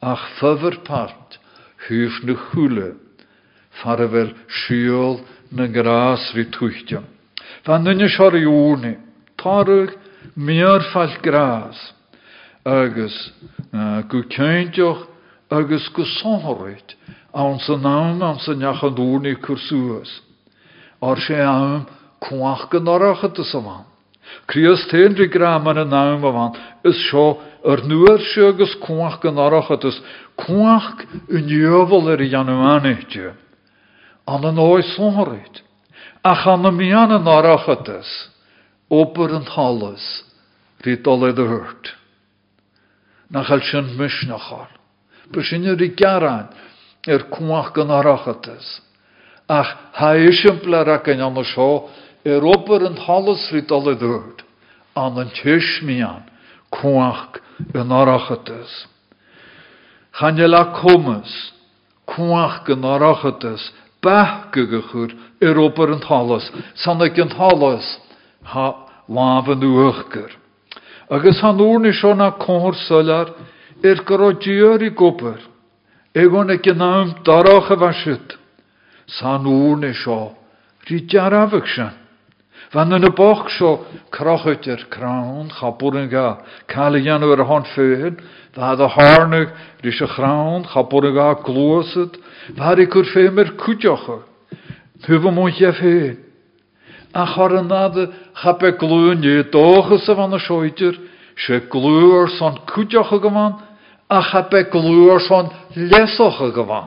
Ach 0.00 0.22
fyver 0.40 0.78
part, 0.84 1.38
hyf 1.88 2.22
ne 2.24 2.34
chule. 2.34 2.94
Far 3.82 4.00
vel 4.08 4.32
schiol 4.48 5.20
na 5.52 5.66
gras 5.66 6.32
ri 6.34 6.46
tuchtja. 6.50 7.02
Van 7.64 7.84
nynne 7.84 8.08
sjor 8.08 8.32
júni, 8.32 8.96
tarug 9.36 9.92
meer 10.36 10.80
fall 10.92 11.12
gras 11.22 11.92
agus 12.64 13.32
go 14.08 14.22
ceintioch 14.28 15.06
agus 15.50 15.88
go 15.94 16.04
sonhorit 16.04 16.94
an 17.34 17.58
san 17.58 17.82
náam 17.82 18.22
an 18.22 18.38
san 18.38 18.58
nechan 18.58 18.94
dúrnaí 18.96 19.36
cursúas. 19.36 20.10
Ar 21.02 21.16
sé 21.16 21.40
am 21.40 21.86
cuach 22.20 22.70
go 22.70 22.78
norachata 22.78 23.44
sa 23.44 23.60
bhain. 23.60 23.84
Críos 24.46 24.86
téanri 24.90 25.28
gram 25.30 25.66
an 25.66 25.76
náim 25.88 26.20
bhain 26.20 26.56
is 26.84 26.96
seo 27.10 27.40
ar 27.64 27.82
nuair 27.84 28.20
se 28.32 28.46
agus 28.48 28.74
cuach 28.80 29.20
go 29.20 29.30
norachatas 29.30 30.00
cuach 30.40 31.04
yn 31.28 31.48
jöfol 31.48 32.08
ar 32.12 32.22
i 32.22 32.30
januanite. 32.32 33.34
An 34.26 34.44
an 34.44 34.58
oes 34.58 34.88
sonharit. 34.96 35.62
Ach 36.24 36.46
an 36.46 36.68
y 36.68 36.72
mian 36.72 37.12
yn 37.16 37.24
norachatas 37.24 38.08
oper 38.88 39.36
yn 39.36 39.48
halas 39.54 40.04
ryd 40.84 41.06
oled 41.08 41.38
y 41.38 41.46
hwrt. 41.46 41.92
Na 43.30 43.44
chael 43.44 43.62
sy'n 43.68 43.92
mysnachar. 43.98 44.70
Bysyn 45.30 45.68
yr 45.70 45.84
i 45.84 45.92
garan 45.94 46.48
er 47.06 47.28
cuach 47.30 47.74
go 47.76 47.84
norachatas. 47.84 48.80
Ach 49.50 49.76
ha 50.00 50.14
isimplar 50.16 50.88
ac 50.96 51.12
yn 51.12 51.22
an 51.26 51.38
y 51.40 51.46
sio 51.52 51.90
er 52.24 52.44
oper 52.46 52.88
yn 52.88 52.98
halas 53.04 53.50
ryd 53.52 53.72
oled 53.74 54.00
y 54.00 54.12
hwrt. 54.14 54.44
An 54.96 55.20
tish 55.36 55.84
mian 55.86 56.29
cuach 56.70 57.40
yn 57.74 57.92
orachatas. 57.92 58.70
Chan 60.18 60.38
la 60.50 60.64
comas, 60.80 61.30
cuach 62.06 62.68
yn 62.70 62.84
orachatas, 62.84 63.70
bach 64.02 64.50
gygachwr 64.54 65.14
yr 65.44 65.60
ober 65.60 65.92
yn 65.94 66.02
talas, 66.04 66.50
ha 68.52 68.66
laf 69.08 69.48
yn 69.52 69.64
uwchgyr. 69.66 70.32
Agus 71.10 71.40
han 71.42 71.60
o'r 71.60 71.80
ni 71.82 71.92
sio 71.92 72.14
na 72.14 72.30
cwr 72.38 72.76
sylar, 72.86 73.32
er 73.82 74.02
gyro 74.06 74.32
dior 74.38 74.82
i 74.82 74.90
gwbyr, 74.94 75.40
egon 76.14 76.52
darach 77.26 77.70
y 77.74 77.78
san. 81.78 81.99
Van 82.70 82.92
y 82.94 83.08
boch 83.10 83.48
i'r 84.70 84.82
crawn, 84.94 85.48
chabwr 85.50 85.96
yn 86.04 86.10
ga, 86.10 86.26
cael 86.70 87.00
ei 87.00 87.08
anw 87.10 87.32
ar 87.34 87.40
hon 87.48 87.64
ffyn, 87.66 88.20
dda 88.54 88.76
y 88.78 88.86
harnig 88.94 89.56
rys 89.82 89.98
y 89.98 90.06
crawn, 90.12 90.62
chabwr 90.70 91.08
yn 91.08 91.16
ga 91.16 91.32
glwysyd, 91.42 92.14
fa 92.54 92.76
i 92.78 92.86
cwr 92.86 93.08
ffyn 93.10 93.40
i'r 93.42 93.50
cwdioch 93.58 94.04
o. 94.14 94.18
Hyfo 95.02 95.32
mwyn 95.34 95.58
ia 95.58 95.72
ffyn. 95.74 96.20
A 97.10 97.24
chor 97.32 97.56
yn 97.58 97.66
nad 97.72 97.98
y 97.98 98.06
chabe 98.38 98.70
glwyn 98.78 99.26
i 99.26 99.34
dochus 99.50 100.06
y 100.06 100.16
fan 100.20 100.38
y 100.38 100.40
sioedir, 100.46 101.02
se 101.34 101.58
glwyr 101.74 102.30
son 102.36 102.62
cwdioch 102.70 103.10
o 103.18 103.20
gyfan, 103.26 103.58
a 104.06 104.22
chabe 104.30 104.62
glwyr 104.70 105.18
son 105.26 105.50
lesoch 105.74 106.38
o 106.38 106.52
gyfan. 106.54 106.86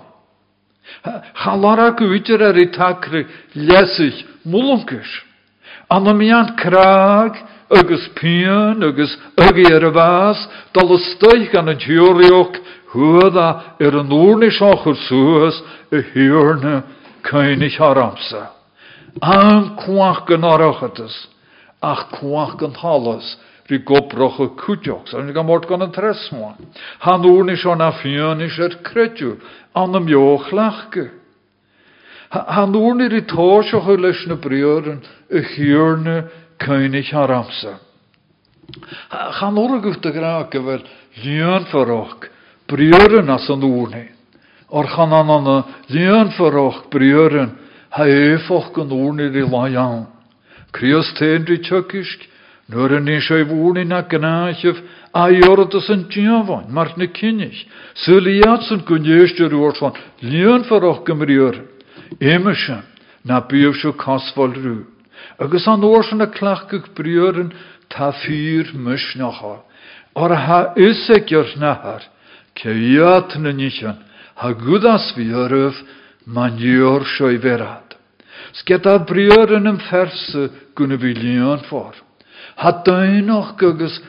Chalara 1.43 1.91
gwydir 1.99 2.39
ar 2.39 2.55
i 2.55 2.69
tacri 2.71 3.27
lesich 3.51 4.23
mwlwngys. 4.47 5.11
An 5.93 6.07
am 6.07 6.17
mian 6.17 6.55
crag, 6.57 7.35
agus 7.69 8.09
pian, 8.17 8.81
agus 8.81 9.13
agi 9.37 9.65
ar 9.69 9.85
y 9.85 9.91
fas, 9.93 10.39
dal 10.73 10.89
y 10.89 10.97
stoich 11.13 11.51
gan 11.53 11.69
y 11.69 11.75
tiwrioch, 11.77 12.57
hwydda 12.95 13.47
ar 13.77 13.99
y 13.99 14.03
nŵrni 14.09 14.49
sioch 14.57 14.87
o'r 14.89 14.97
sŵas, 15.05 15.61
y 15.93 16.01
hiwrna 16.15 16.75
cynnig 17.29 17.77
ar 17.77 18.01
amsa. 18.07 18.43
Am 19.21 19.75
cwach 19.83 20.25
gan 20.31 20.49
arachadus, 20.49 21.13
ach 21.77 22.07
cwach 22.17 22.57
gan 22.57 22.73
ri 23.69 23.83
goproch 23.85 24.41
y 24.41 24.49
cwtioch, 24.65 25.05
sa'n 25.13 25.29
gan 25.29 25.45
mort 25.45 25.69
gan 25.69 25.85
y 25.85 25.91
tresmwan. 25.93 26.57
Han 27.05 27.29
sioch 27.53 27.77
na 27.77 27.91
fian 28.01 28.41
is 28.41 28.57
er 28.57 28.81
credw, 28.81 29.37
an. 29.77 31.21
Han 32.33 32.73
oer 32.73 33.13
i 33.13 33.21
táiseach 33.29 33.85
chu 33.85 33.97
leis 34.01 34.23
na 34.25 34.35
breoren 34.41 35.03
y 35.29 35.43
chiúrne 35.53 36.23
caiinnig 36.57 37.11
ar 37.13 37.29
amsa. 37.29 37.77
Chan 39.37 39.57
gwyft 39.83 40.05
y 40.09 40.11
gra 40.15 40.47
as 43.29 43.49
an 43.53 43.61
oerne. 43.61 44.09
Or 44.69 44.87
chan 44.89 45.13
an 45.13 45.29
an 45.29 45.63
ffarach 46.33 46.89
breoren 46.89 47.53
ha 47.91 48.07
efoch 48.09 48.73
gan 48.73 48.89
oerne 48.89 49.29
i 49.29 49.45
laian. 49.45 50.07
Crios 50.73 51.13
tendri 51.13 51.59
tjökisk, 51.61 52.25
nur 52.73 52.95
yn 52.97 53.11
eisiau 53.13 53.45
fwrni 53.45 53.85
na 53.85 54.01
gnaithaf 54.09 54.81
a 55.13 55.27
iordas 55.29 55.91
yn 55.93 56.07
diafain, 56.09 56.71
mar 56.73 56.95
na 56.97 57.05
gwneistir 58.89 59.53
o'r 59.53 59.77
fan, 59.77 59.93
lian 60.25 60.65
ffarach 60.65 61.05
gymrioren. 61.05 61.72
Imeise 62.19 62.83
na 63.25 63.41
bíomh 63.41 63.75
se 63.75 63.91
casfáil 63.93 64.53
rú. 64.53 64.77
Agus 65.39 65.67
an 65.67 65.83
óir 65.83 66.03
san 66.03 66.17
na 66.17 66.27
clachcuh 66.27 66.87
briúrin 66.95 67.53
tá 67.89 68.11
fír 68.11 68.73
mus 68.73 69.15
nachá. 69.15 69.63
Or 70.15 70.29
ha 70.29 70.73
is 70.75 71.09
e 71.09 71.19
gur 71.21 71.47
nahar, 71.57 72.03
ce 72.55 72.69
iad 72.69 73.35
na 73.39 73.51
nían, 73.51 73.97
ha 74.35 74.53
gudas 74.53 75.11
fi 75.15 75.25
aröf 75.33 75.75
man 76.25 76.57
jöor 76.57 77.05
seo 77.05 77.37
verad. 77.39 77.95
Sget 78.53 78.85
a 78.85 78.99
briúrin 78.99 79.67
am 79.67 79.79
ferse 79.79 80.49
gunna 80.75 80.97
vi 80.97 81.13
líon 81.13 81.63
for. 81.69 81.93
Ha 82.55 82.71
dainoch 82.85 83.61
agus 83.63 84.01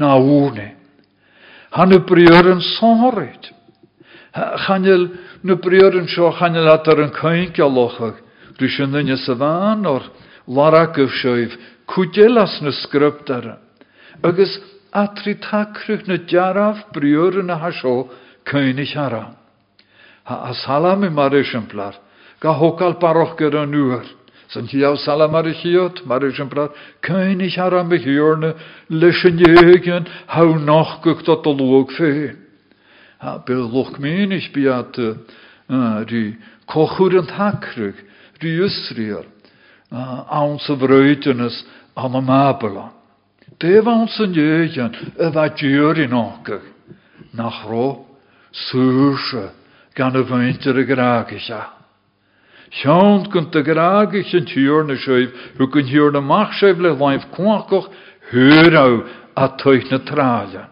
úne. 0.00 0.76
Han 1.70 1.92
y 1.92 1.98
briúrin 1.98 2.60
sonhorid. 2.60 3.52
Chanel 4.34 5.08
na 5.42 5.56
brior 5.58 5.96
yn 5.98 6.06
sio 6.08 6.30
chanel 6.38 6.68
at 6.70 6.88
ar 6.88 7.02
yn 7.02 7.10
cain 7.14 7.50
gialochag, 7.54 8.20
rwys 8.58 8.76
yn 8.84 8.92
ddyn 8.94 9.16
sa 9.18 9.34
fan 9.34 9.86
o'r 9.90 10.06
larag 10.46 10.98
yf 11.02 11.16
sioif, 11.18 11.56
cwdelas 11.90 12.60
na 12.62 12.70
sgryptar. 12.70 13.56
Agus 14.22 14.58
atri 14.94 15.34
tacrych 15.42 16.06
na 16.06 16.20
jaraf 16.30 16.84
brior 16.94 17.40
yn 17.42 17.50
a 17.50 17.58
hasio 17.58 18.10
cain 18.46 18.78
i 18.78 18.86
chara. 18.86 19.34
Ha 20.24 20.36
a 20.50 20.54
salam 20.54 21.04
i 21.04 21.10
mar 21.10 21.34
ga 22.40 22.54
hokal 22.54 22.94
baroch 23.00 23.36
gyr 23.36 23.56
yn 23.64 23.74
nŵr. 23.74 24.06
Sy'n 24.50 24.66
hiaw 24.70 24.96
salam 24.98 25.34
ar 25.34 25.46
y 25.46 25.54
chiot, 25.54 26.04
mar 26.06 26.22
esiamplar, 26.26 26.70
cain 27.02 27.40
i 27.40 27.50
chara 27.50 27.82
mi 27.84 27.98
hiorna, 27.98 28.54
leis 28.90 29.24
lwg 31.54 31.90
ffein 31.98 32.39
ha 33.20 33.38
be 33.44 33.54
loch 33.54 33.98
menig 34.00 34.48
biat 34.54 34.96
ri 36.10 36.36
kochur 36.66 37.18
an 37.18 37.26
takrug 37.26 37.94
ri 38.40 38.64
Israel 38.64 39.26
ans 39.92 40.68
of 40.68 40.78
reutenes 40.78 41.62
an 41.96 42.12
mabela. 42.12 42.92
Def 43.58 43.86
ans 43.86 44.20
an 44.20 44.32
jögen 44.34 44.94
y 45.18 45.30
va 45.34 45.48
djur 45.48 45.98
i 45.98 46.06
nokig 46.06 46.62
nach 47.34 47.66
ro 47.68 48.06
súrse 48.52 49.50
gan 49.94 50.12
fwyntir 50.12 50.78
y 50.78 50.84
gragisha. 50.86 51.62
Siont 52.70 53.30
gynt 53.32 53.54
y 53.54 53.62
gragis 53.66 54.32
yn 54.34 54.46
tiwr 54.46 54.86
na 54.86 54.94
hw 54.94 55.66
gyn 55.74 55.90
hiwr 55.90 56.12
na 56.14 56.20
mach 56.20 56.62
le 56.62 56.94
a 59.34 59.48
na. 59.58 60.68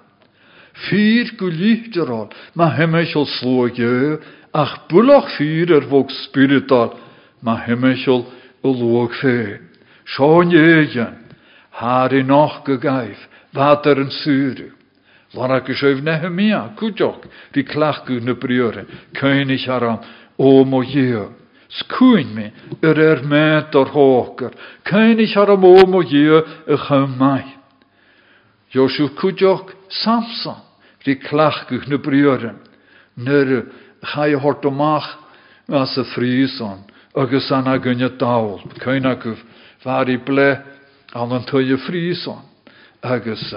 Fyr 0.86 1.34
gulíchterál, 1.38 2.28
ma 2.54 2.68
hemechel 2.70 3.26
slóge, 3.26 4.20
ach 4.52 4.86
bulach 4.88 5.26
fyr 5.36 5.72
er 5.74 5.88
vog 5.90 6.10
spiritual, 6.10 6.94
ma 7.42 7.56
hemechel 7.66 8.24
o 8.62 8.70
lóg 8.70 9.12
fé. 9.18 9.58
Sean 10.06 10.54
égen, 10.54 11.18
haar 11.70 12.14
i 12.14 12.22
nach 12.22 12.62
go 12.64 12.78
gaif, 12.78 13.18
wat 13.52 13.86
er 13.86 13.98
eens 13.98 14.22
even 15.82 16.04
Nehemia, 16.04 16.72
briore, 18.34 18.86
könig 19.12 19.66
haram, 19.66 19.98
o 20.38 20.64
mo 20.64 20.82
jeo. 20.82 21.34
Skuin 21.68 22.32
me, 22.34 22.52
er 22.80 22.98
er 22.98 23.22
hoker, 23.92 24.54
könig 24.84 25.34
haram 25.34 25.64
o 25.64 25.86
mo 25.86 26.00
jeo, 26.02 26.40
e 26.66 26.76
chum 26.76 27.18
mai. 27.18 27.44
Samson, 29.88 30.67
die 31.04 31.16
klachguch 31.16 31.86
na 31.88 31.98
brioren, 31.98 32.58
nyr 33.16 33.66
chai 34.02 34.34
hort 34.34 34.64
omach 34.64 35.08
as 35.68 35.96
y 35.98 36.04
ffrison, 36.14 36.84
agus 37.14 37.50
an 37.52 37.68
a 38.02 38.10
dawl, 38.18 38.60
cain 38.80 39.06
agwf 39.06 39.38
far 39.82 40.08
i 40.10 40.16
ble 40.16 40.50
an 41.14 41.32
an 41.32 41.46
y 41.74 41.78
ffrison, 41.86 42.42
agus 43.02 43.54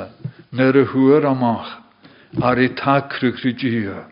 nyr 0.51 0.83
y 0.83 0.85
hwyr 0.93 1.27
amach, 1.29 1.77
ar 2.41 2.59
i 2.59 2.69
tacrwch 2.77 3.43
ry 3.45 3.53
dia, 3.53 4.05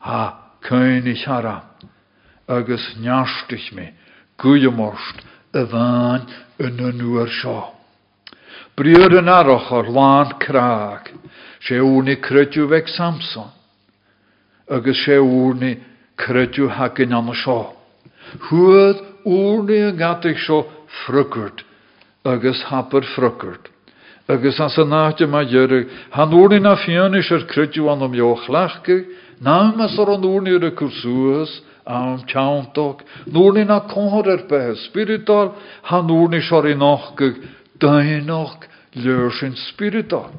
ha 0.00 0.22
agus 2.48 2.94
y 6.58 6.70
nŵr 6.70 7.30
sio. 7.40 7.75
Briod 8.76 9.14
yn 9.16 9.28
aroch 9.32 9.70
o'r 9.72 9.86
lan 9.88 10.34
crag, 10.36 11.08
sé 11.64 11.78
úni 11.80 12.18
creidú 12.20 12.66
veg 12.68 12.90
Samson, 12.92 13.48
agus 14.68 15.00
sé 15.06 15.16
úni 15.16 15.78
creidú 16.20 16.68
hagin 16.68 17.14
an 17.16 17.32
seo. 17.32 17.72
Huad 18.50 19.00
úrni 19.24 19.96
gat 19.96 20.28
ich 20.28 20.44
seo 20.44 20.66
frukkert, 21.06 21.64
agus 22.24 22.62
happer 22.68 23.00
frukkert. 23.14 23.72
Agus 24.28 24.60
as 24.60 24.76
an 24.76 24.92
han 24.92 26.30
úrni 26.36 26.60
na 26.60 26.76
fianis 26.76 27.30
er 27.30 27.46
krytju 27.48 27.88
an 27.88 28.02
om 28.02 28.12
joch 28.12 28.48
lachke, 28.48 29.06
námas 29.40 29.98
ar 29.98 30.10
an 30.10 30.22
úrni 30.22 30.52
er 30.52 30.70
kursuas, 30.72 31.62
am 31.86 32.18
tjaantok, 32.26 33.00
núrni 33.32 33.64
na 33.64 33.80
kohor 33.88 34.26
er 34.28 34.44
be 34.48 34.76
spiritual, 34.84 35.54
han 35.82 36.10
úrni 36.10 36.42
sor 36.42 36.66
i 36.66 36.74
nachge, 37.80 37.80
dainoch 37.80 38.58
lörsin 38.94 39.56
spiritual. 39.56 40.32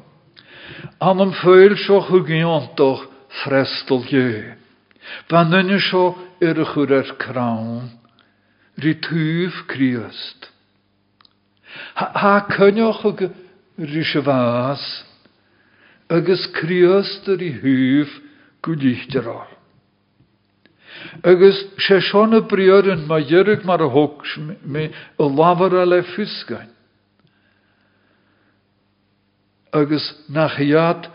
An 1.00 1.20
am 1.20 1.32
föil 1.32 1.76
seo 1.76 2.00
chugiantoch 2.00 3.06
frestel 3.28 4.04
je. 4.08 4.54
Van 5.30 5.50
nunne 5.50 5.80
seo 5.80 6.16
er 6.40 6.64
chur 6.64 6.92
er 6.92 7.16
kraun, 7.18 7.90
ri 8.76 8.94
tuv 8.94 9.66
kriast. 9.66 10.50
Ha 11.94 12.46
cynioch 12.50 13.04
ag 13.04 13.30
ri 13.78 14.20
vas, 14.24 15.04
agus 16.10 16.46
kriast 16.52 17.28
er 17.28 17.42
i 17.42 17.52
huv 17.52 18.08
gwylichterol. 18.62 19.48
Agus 21.22 21.56
sé 21.78 22.00
sona 22.00 22.40
brioryn 22.40 23.06
mae 23.06 23.24
dyrg 23.24 23.64
mar 23.64 23.80
a 23.80 23.88
y 23.88 24.90
lafar 25.18 25.74
a 25.74 25.84
le 25.86 26.02
fysgain. 26.02 26.77
Agus 29.72 30.04
nach 30.28 30.58
iad 30.60 31.10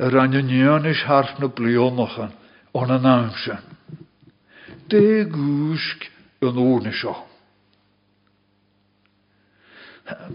yr 0.00 0.16
ananion 0.18 0.86
is 0.88 1.02
harf 1.06 1.38
na 1.38 1.48
blionochan 1.48 2.32
on 2.74 2.90
an 2.90 3.06
amsen. 3.06 3.58
De 4.88 5.24
gúsk 5.28 6.08
yn 6.42 6.58
oorne 6.58 6.92
sio. 6.92 7.14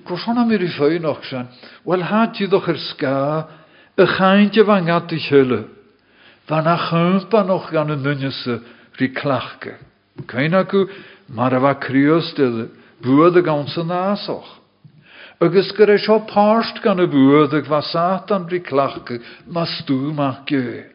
Gosona 0.07 0.45
mir 0.47 0.63
i 0.63 0.69
fwy 0.71 0.99
noch 1.01 1.25
sen, 1.27 1.49
wel 1.85 2.05
had 2.07 2.39
i 2.41 2.47
ddech 2.47 2.69
yr 2.71 2.79
sga, 2.79 3.17
y 3.97 4.05
chaint 4.15 4.57
y 4.57 4.63
fan 4.65 4.87
gad 4.87 5.11
i 5.11 5.19
a 6.67 6.77
chympa 6.77 7.43
noch 7.43 7.71
gan 7.71 7.91
y 7.91 7.97
nynnyse 7.97 8.61
ri 8.99 9.09
klachke. 9.13 9.75
Kain 10.25 10.53
aku, 10.55 10.87
mar 11.29 11.53
a 11.53 11.59
Agus 15.39 15.69
gyda 15.77 15.97
sio 16.01 16.17
parst 16.25 16.79
gan 16.81 17.01
y 17.03 17.05
bwyd 17.11 17.53
ag 17.59 17.67
fa 17.69 17.81
satan 17.85 18.47
ri 18.49 18.57
klachke, 18.65 19.19
mas 19.45 19.69
dŵ 19.85 20.13
mach 20.17 20.41
gwe. 20.49 20.87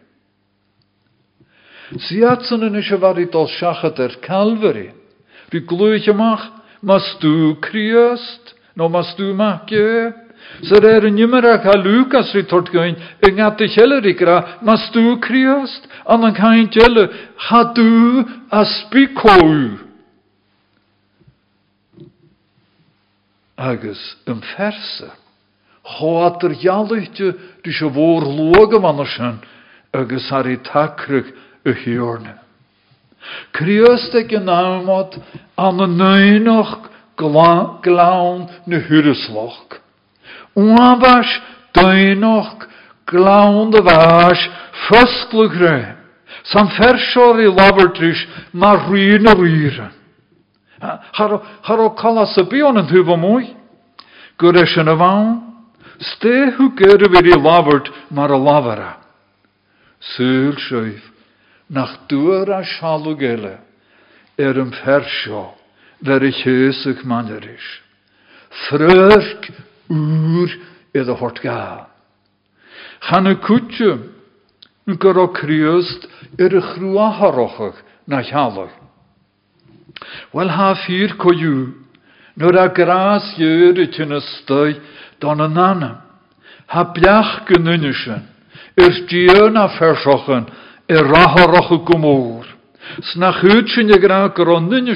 Siatsen 2.08 2.66
yn 2.66 2.80
eisiau 2.80 2.98
fari 3.04 3.28
dol 3.30 3.46
siachat 3.52 4.00
er 4.02 4.16
Calvary. 4.24 4.90
Ri 5.52 5.60
glwych 5.62 6.08
ymach, 6.10 6.48
mas 6.82 7.06
dŵ 7.22 7.60
criost, 7.62 8.56
no 8.74 8.88
mas 8.90 9.14
dŵ 9.14 9.30
mach 9.38 9.62
gwe. 9.70 10.10
Så 10.66 10.80
det 10.82 10.90
er 10.90 11.06
en 11.06 11.14
nummer 11.14 11.44
av 11.46 11.78
Lukas 11.84 12.34
i 12.34 12.42
tortgøyn, 12.42 12.98
en 13.22 13.40
at 13.40 13.58
det 13.58 13.70
kjeller 13.76 14.04
ikke 14.10 14.42
mas 14.66 14.90
du 14.90 15.16
kriost, 15.22 15.86
annan 16.06 16.34
kan 16.34 16.58
ikke 16.64 16.80
gjelde, 16.80 17.08
ha 17.46 17.62
du 17.74 18.24
aspikou. 18.50 19.78
Agus 23.62 24.16
um 24.26 24.40
verse, 24.56 25.10
hat 25.84 26.42
er 26.42 26.54
jalluitje, 26.58 27.34
dus 27.62 27.78
je 27.78 27.90
woor 27.90 28.24
loge 28.26 28.78
mannersen, 28.78 29.38
agus 29.90 30.28
har 30.30 30.46
i 30.46 30.56
takrug. 30.56 31.30
Kriost 33.52 34.14
ikke 34.18 34.40
navmat, 34.42 35.14
an 35.54 35.78
nøynoch 35.78 36.90
glaun 37.16 38.48
ne 38.66 38.80
hyreslok. 38.82 39.78
Oabas 40.58 41.30
dainoch 41.72 42.66
glawn 43.06 43.70
de 43.70 43.82
vas 43.82 44.48
fostlugre. 44.88 45.96
San 46.44 46.68
fersor 46.74 47.40
i 47.40 47.46
labertris 47.46 48.26
mar 48.52 48.88
ryn 48.90 49.28
o 49.28 49.36
wyra. 49.38 49.92
Har 50.82 51.82
yn 52.82 52.90
hyfo 52.90 53.16
mwy? 53.20 53.52
Gwres 54.40 54.74
yn 54.80 54.90
y 54.90 54.96
fawn? 54.98 55.32
Ste 56.02 56.32
gyda 56.78 57.10
fyr 57.12 57.28
i 57.30 57.38
labert 57.38 57.90
mar 58.10 58.32
a 58.34 58.38
lavera. 58.38 58.96
Syl 60.14 60.56
sjöif. 60.58 61.04
Nach 61.70 61.94
dŵr 62.10 62.50
a 62.58 62.62
sialw 62.66 63.14
gele. 63.20 63.54
Er 64.38 64.58
ym 64.58 64.72
fersio. 64.82 65.52
Ver 66.02 66.26
i 66.26 66.32
chysig 66.34 67.04
manneris. 67.06 67.68
Frörk 68.66 69.52
úr 69.88 70.58
iad 70.96 71.08
a 71.08 71.16
hort 71.20 71.38
ga. 71.44 71.86
Chan 73.06 73.30
y 73.30 73.38
cwtio 73.46 73.94
yn 74.90 74.98
gyro 74.98 75.28
criast 75.36 76.08
ar 76.42 76.58
y 76.58 76.62
chrwaharochach 76.72 77.78
na 78.10 78.22
chalach. 78.26 78.81
Wel 80.32 80.50
ha 80.56 80.72
fyr 80.84 81.16
coiw, 81.20 81.72
nôr 82.40 82.58
a 82.58 82.68
gras 82.72 83.32
yw'r 83.38 83.80
y 83.82 83.86
tyn 83.92 84.16
ystoi 84.16 84.76
don 85.20 85.42
y 85.44 85.48
nana. 85.52 85.92
Ha 86.72 86.84
biach 86.96 87.42
gynnynysyn, 87.48 88.24
yr 88.80 88.94
dion 89.10 89.58
a 89.60 89.68
fersochen, 89.76 90.48
yr 90.88 91.08
raharoch 91.10 91.72
y 91.76 91.80
gwmwr. 91.88 92.46
Sna 93.12 93.32
chwyd 93.38 93.68
sy'n 93.72 93.92
y 93.94 93.98
gra 94.02 94.28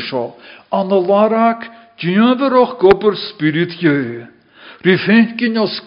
sio, 0.09 0.25
an 0.73 0.93
y 0.93 1.01
larag, 1.09 1.69
dion 2.01 2.39
fyroch 2.39 2.79
gobr 2.81 3.17
spirit 3.17 3.77
yw'r. 3.81 4.27
Ri 4.85 4.97
fenkin 4.99 5.59
os 5.59 5.81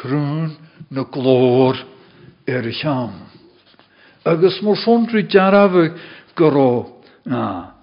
go 0.00 0.69
na 0.90 1.04
glór 1.06 1.78
er 2.46 2.66
i 2.66 2.72
cham. 2.74 3.12
Agus 4.26 4.60
mor 4.62 4.76
sondri 4.76 5.26
jaraf 5.30 5.72
goró, 6.36 7.02
na, 7.24 7.74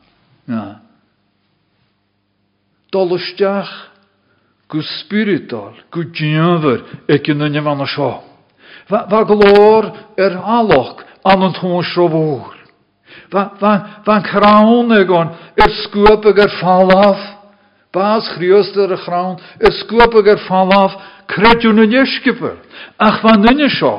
na. 0.46 0.82
Dolisteach 2.92 3.72
go 4.68 4.82
spiritual, 4.82 5.74
go 5.92 6.04
djöver, 6.04 6.84
ek 7.08 7.32
yn 7.32 7.48
yn 7.48 7.60
yfan 7.62 7.84
o 7.84 7.88
sio. 7.88 8.12
Va 8.92 9.24
glór 9.28 9.92
aloch 10.18 11.04
an 11.28 11.48
yn 11.48 11.58
tŵn 11.58 11.84
sio 11.88 12.08
Van 13.32 14.24
kraun 14.24 14.92
egon, 14.96 15.34
er 15.56 15.72
skuopig 15.84 16.38
er 16.40 16.54
fall 16.62 16.92
af. 16.96 17.20
Baas 17.92 18.28
chrios 18.36 18.70
er 18.78 18.96
kraun, 19.04 19.40
er 19.60 19.74
skuopig 19.82 20.28
er 20.28 20.44
fall 20.48 20.72
af. 20.76 20.96
Kretjun 21.28 21.84
yn 21.84 21.96
jeskeper. 21.96 22.58
Ach 22.98 23.22
van 23.24 23.44
nynne 23.44 23.70
sio. 23.70 23.96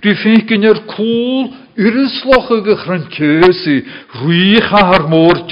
Ri 0.00 0.14
finkin 0.16 0.64
er 0.64 0.80
cool, 0.88 1.50
yrysloch 1.76 2.48
ag 2.56 2.68
chrantjösi, 2.84 3.82
rwych 4.22 4.72
a 4.72 4.84
har 4.88 5.04
môr. 5.12 5.44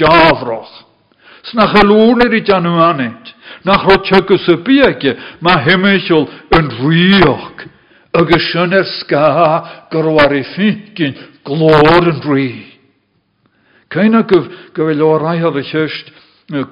Snach 1.49 1.75
a 1.77 1.83
lúnir 1.85 2.33
i 2.33 2.41
janu 2.45 2.73
anet. 2.81 3.33
Nach 3.63 3.85
y 3.85 3.97
rwych. 6.89 7.67
Er 8.17 8.25
gyrwar 9.91 10.33
i 10.33 10.43
glor 11.45 12.09
yn 12.09 12.21
rwych. 12.25 12.65
Céine 13.89 14.23
go 14.23 14.41
go 14.73 14.85
bhfuil 14.85 14.97
le 14.97 15.13
raithad 15.17 15.57
a 15.57 15.63
cheist 15.65 16.11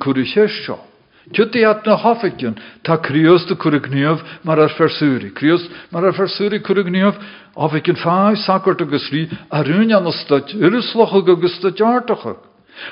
cuaú 0.02 0.26
cheist 0.26 0.66
seo. 0.66 0.87
Tuí 1.34 1.66
at 1.66 1.86
na 1.86 1.96
hafficin 1.96 2.56
tá 2.84 2.98
críos 2.98 3.46
de 3.48 3.56
cuagníomh 3.56 4.22
mar 4.44 4.60
ar 4.60 4.70
fersúri. 4.70 5.32
Críos 5.32 5.62
mar 5.92 6.06
ar 6.06 6.14
á 7.58 7.66
bhíh 7.68 7.84
cin 7.84 7.98
fáid 7.98 8.38
sacart 8.46 8.82
agus 8.82 9.10
rí 9.12 9.28
a 9.50 9.64
rún 9.64 9.92
an 9.92 10.12
staid 10.12 10.54
irislocha 10.56 11.20
agus 11.26 11.56
sta 11.58 11.70
deartacha. 11.72 12.36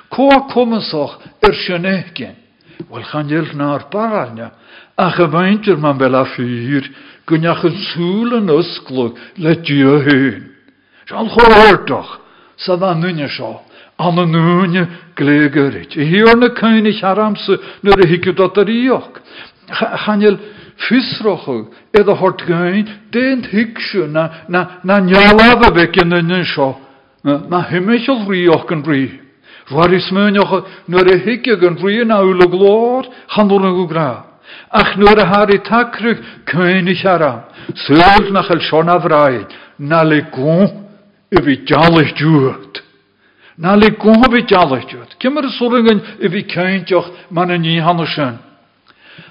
Có 0.09 0.49
cumasach 0.49 1.21
ar 1.41 1.53
sinnécin. 1.53 2.35
Bhil 2.89 3.05
chanéil 3.05 3.53
ná 3.55 3.79
barne 3.91 4.51
a 4.97 5.11
go 5.15 5.27
bhaintir 5.27 5.77
man 5.77 5.97
bhe 5.97 6.09
a 6.09 6.25
fír 6.25 6.83
goneach 7.27 7.63
an 7.63 7.75
súlan 7.93 8.49
osclog 8.49 9.15
le 9.37 9.55
dúhéin. 9.55 10.43
Se 11.07 11.15
an 11.15 11.29
choirtach 11.29 12.19
sa 12.57 12.75
bh 12.75 12.97
nunne 12.97 13.29
seo. 13.29 13.61
An 13.97 14.19
an 14.19 14.31
núne 14.31 14.87
glégerit. 15.15 15.95
I 15.95 16.03
híor 16.03 16.35
na 16.37 16.49
caiinnig 16.49 17.01
haramse 17.01 17.59
nuair 17.83 18.03
a 18.03 18.07
hiiciú 18.07 18.33
dat 18.33 18.57
ar 18.57 18.67
íoch. 18.69 19.21
Chanel 20.05 20.37
fusrochu 20.77 21.71
iad 21.93 22.09
a 22.09 22.15
hort 22.15 22.43
gain, 22.45 22.85
déint 23.11 23.47
hiicse 23.47 24.07
na, 24.07 24.29
na, 24.49 24.79
na 24.83 24.99
nealafa 24.99 25.71
vecin 25.71 26.09
na 26.09 26.43
seo, 26.43 26.75
na 27.23 27.61
himimiisiil 27.71 28.27
ríoch 28.27 28.71
an 28.71 28.83
rí. 28.83 29.21
Waar 29.71 29.93
is 29.93 30.11
meuneocha 30.11 30.65
nuair 30.87 31.15
a 31.15 31.17
hiice 31.17 31.55
an 31.65 31.77
rí 31.77 32.05
na 32.05 32.19
ula 32.21 32.47
glór, 32.47 33.05
chanú 33.29 33.59
na 33.59 33.71
go 33.71 33.87
gra. 33.87 34.25
Ach 34.71 34.97
nuair 34.97 35.19
a 35.19 35.45
i 35.47 35.59
takrug 35.59 36.19
caiinnig 36.45 37.01
haram, 37.03 37.43
Sŵl 37.73 38.31
nach 38.31 38.51
el 38.51 38.61
sion 38.61 38.89
a 38.89 38.99
vraid, 38.99 39.47
na 39.79 40.03
le 40.03 40.21
kon 40.29 40.67
y 41.31 41.41
fi 41.41 41.65
jalach 41.65 42.13
dŵad. 42.19 42.84
Na 43.57 43.75
le 43.75 43.91
kon 43.95 44.19
fi 44.31 44.43
jalach 44.47 44.83
dŵad. 44.89 45.15
Cymr 45.21 45.47
sŵryngan 45.55 46.01
y 46.19 46.31
fi 46.33 46.43
caintioch 46.51 47.07
man 47.31 47.53
yn 47.55 47.63
ni 47.63 47.77
hanno 47.79 48.05
sy'n. 48.05 48.35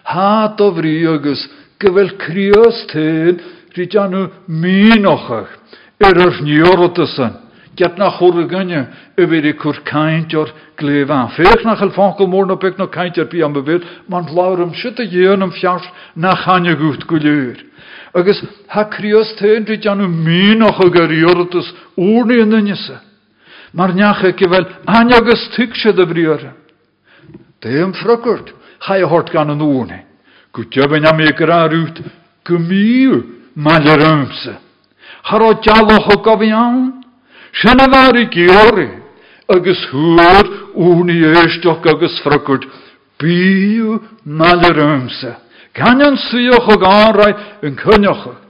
Ha 0.09 0.55
do 0.57 0.71
fri 0.73 1.05
agus 1.07 1.45
gyfel 1.81 2.15
crios 2.23 2.87
tyn 2.93 3.43
rydw 3.77 4.07
nhw 4.09 4.25
minochach 4.49 5.53
er 6.01 6.21
yr 6.25 6.41
niorodysan. 6.41 7.41
Get 7.77 7.99
na 7.99 8.09
i 9.51 9.53
cwr 9.61 9.83
caintio'r 9.85 10.53
glefan. 10.79 11.33
Fech 11.37 11.65
na 11.67 11.75
na 12.49 12.57
beg 12.57 12.79
na 12.79 12.87
caintio'r 12.87 13.29
bi 13.29 13.43
am 13.45 13.57
man 14.09 14.29
y 15.03 15.09
yw'n 15.11 15.43
am 15.45 15.53
fiars 15.53 15.85
na 16.17 16.33
gwt 16.81 17.05
gwylwyr. 17.11 17.59
Agus 18.15 18.41
ha 18.73 18.87
crios 18.89 19.35
tyn 19.37 19.67
rydw 19.69 19.99
nhw 19.99 20.09
minoch 20.09 20.81
ag 20.87 21.03
yr 21.03 21.19
iordys 23.75 23.95
wrni 23.95 23.95
yn 23.95 23.95
ynysa. 23.95 23.95
Mae'r 23.95 23.95
niach 23.95 24.23
e 24.25 24.33
gyfel 24.39 24.67
anyagus 24.87 25.49
tygsyd 25.57 25.99
y 25.99 26.07
brior. 26.07 26.43
Dym 27.63 27.93
ffrygwrt, 27.99 28.53
chai 28.87 29.03
hort 29.03 29.33
gan 29.35 29.51
yn 29.51 29.63
wrni. 29.63 29.99
Gwtioben 30.55 31.07
am 31.07 31.21
ei 31.21 31.33
gra 31.35 31.65
rwt 31.67 31.99
gymiw 32.47 33.17
mal 33.57 33.83
yr 33.83 34.05
ymsa. 34.07 34.61
Charo 35.27 35.55
dialoch 35.65 36.11
o 36.15 36.21
gofiawn. 36.23 37.03
Sianna 37.55 37.89
fawr 37.91 38.19
i 38.21 38.29
giori. 38.31 38.89
Agus 39.49 39.83
agus 41.87 42.21
yn 47.67 48.44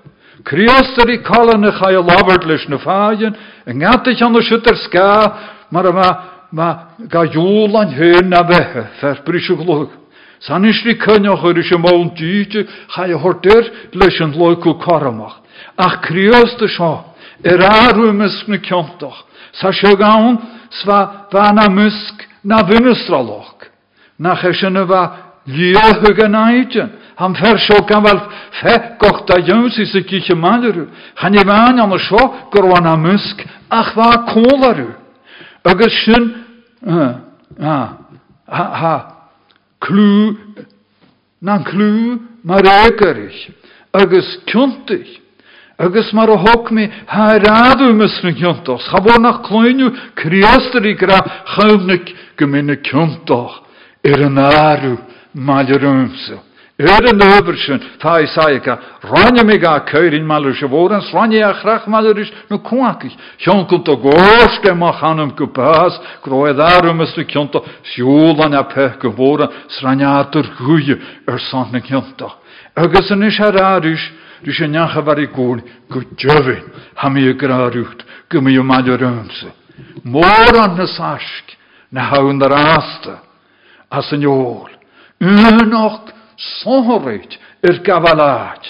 cynioch. 0.44 0.84
Criaster 0.84 1.10
i 1.10 1.22
calan 1.22 1.64
y 1.64 1.72
chai 1.72 1.94
labert 1.94 2.44
leis 2.46 2.68
na 2.68 2.78
yn 3.66 3.78
gatich 3.80 4.22
an 4.22 4.34
sytter 4.42 4.76
ska, 4.76 5.36
mar 5.70 5.86
yma, 5.86 6.24
ma 6.52 6.88
ga 7.08 7.24
júlan 7.26 7.92
hyn 7.92 8.28
na 8.28 8.42
behe, 8.42 8.86
glwg. 9.56 9.90
San 10.40 10.64
dîti, 12.16 12.66
chai 12.94 13.12
horter 13.12 13.72
loicu 14.36 14.78
karamach. 14.78 15.40
Ach 15.78 16.00
criaster 16.02 16.68
sio, 16.68 17.04
er 17.42 17.60
arw 17.60 18.12
mysg 18.12 18.48
na 18.48 18.58
kiontoch, 18.58 19.24
sa 19.52 19.72
sio 19.72 19.96
gawn, 19.96 20.38
sva 20.70 21.28
na. 22.52 23.64
Na 24.18 24.34
y 24.76 24.86
fa 24.86 25.02
liahug 25.02 25.23
aidyn. 26.34 26.90
Han 27.16 27.34
fer 27.34 27.58
sio 27.58 27.84
gan 27.86 28.04
fel 28.06 28.20
fe 28.60 28.74
da 29.28 29.38
jöns 29.38 29.78
i 29.78 30.02
gych 30.02 30.30
y 30.30 30.34
malyrw. 30.34 30.88
Han 31.16 31.34
i 31.34 31.44
fan 31.44 31.78
an 31.78 31.98
gorwan 32.50 32.86
am 32.86 33.02
mysg 33.02 33.44
ach 33.70 33.94
fa 33.94 34.24
kålarw. 34.32 34.94
Agus 35.64 35.94
sy'n 36.04 36.24
ha, 37.60 37.98
ha, 38.48 38.94
clw, 39.80 40.36
na'n 41.40 41.64
clw 41.64 42.18
mar 42.42 42.64
egerig. 42.64 43.54
Agus 43.92 44.38
kjuntig. 44.46 45.06
Agus 45.78 46.12
mar 46.12 46.28
hog 46.28 46.70
mi 46.70 46.90
ha 47.06 47.38
radw 47.38 47.92
mysyn 47.94 48.34
kjuntos. 48.34 48.88
Ha 48.90 49.00
bod 49.00 49.22
nach 49.22 49.42
klwyniw 49.46 49.90
kriaster 50.14 50.84
i 50.86 50.94
gra. 50.98 51.22
Er 54.04 54.18
Er 56.74 57.06
yn 57.06 57.20
översyn, 57.22 57.78
ta 58.02 58.16
i 58.18 58.26
saika, 58.26 58.74
ranja 59.06 59.44
mi 59.46 59.60
ga 59.62 59.84
köyrin 59.86 60.26
malur 60.26 60.56
sjövorens, 60.58 61.12
ranja 61.14 61.38
ja 61.38 61.52
chrach 61.54 61.86
malurish 61.86 62.32
no 62.50 62.58
kuakich. 62.58 63.14
Hjön 63.38 63.66
kunto 63.70 63.94
gorste 63.96 64.74
ma 64.74 64.90
hanum 64.90 65.30
kupas, 65.38 66.00
groe 66.24 66.52
darum 66.52 67.00
is 67.00 67.14
du 67.14 67.24
kjonto, 67.24 67.62
sjulan 67.94 68.52
ja 68.52 68.64
pek 68.64 69.04
voren, 69.16 69.48
sranja 69.68 70.18
atur 70.18 70.50
guye, 70.58 70.98
er 71.28 71.38
sanne 71.38 71.80
kjonto. 71.80 72.32
Agus 72.74 73.10
yn 73.10 73.22
is 73.22 73.38
je 77.16 77.34
grarucht, 77.34 78.04
gum 78.28 78.48
je 78.48 78.62
malurumse. 78.62 79.52
Moran 80.02 80.76
na 80.76 80.86
sask, 80.86 81.56
na 81.90 82.02
haun 82.10 82.38
der 82.38 82.52
asta, 82.52 83.22
as 83.90 84.10
een 84.12 84.22
jol. 84.22 84.74
Unocht, 85.24 86.12
sonhorit 86.36 87.38
er 87.62 87.80
gafalaad. 87.86 88.64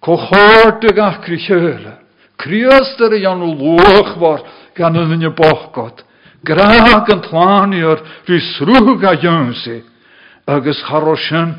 Cochort 0.00 0.84
y 0.84 0.92
gach 0.94 1.20
crichele. 1.24 1.98
Criaster 2.36 3.12
y 3.16 3.22
jan 3.24 3.42
lwch 3.42 4.12
war 4.20 4.44
gan 4.76 4.96
yn 5.00 5.24
y 5.24 5.32
bochgod. 5.34 6.04
Graag 6.46 7.08
yn 7.10 7.24
tlani'r 7.24 8.04
rhysrwg 8.28 9.06
a 9.08 9.14
ynsi. 9.16 9.80
Agus 10.46 10.82
charosyn 10.86 11.56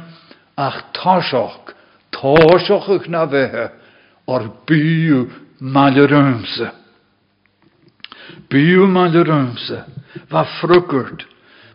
ach 0.56 0.80
tasioch, 0.96 1.74
tasioch 2.14 2.88
ych 2.96 3.10
na. 3.12 3.26
Byw 3.28 5.26
maler 5.60 6.12
ymse. 6.14 6.72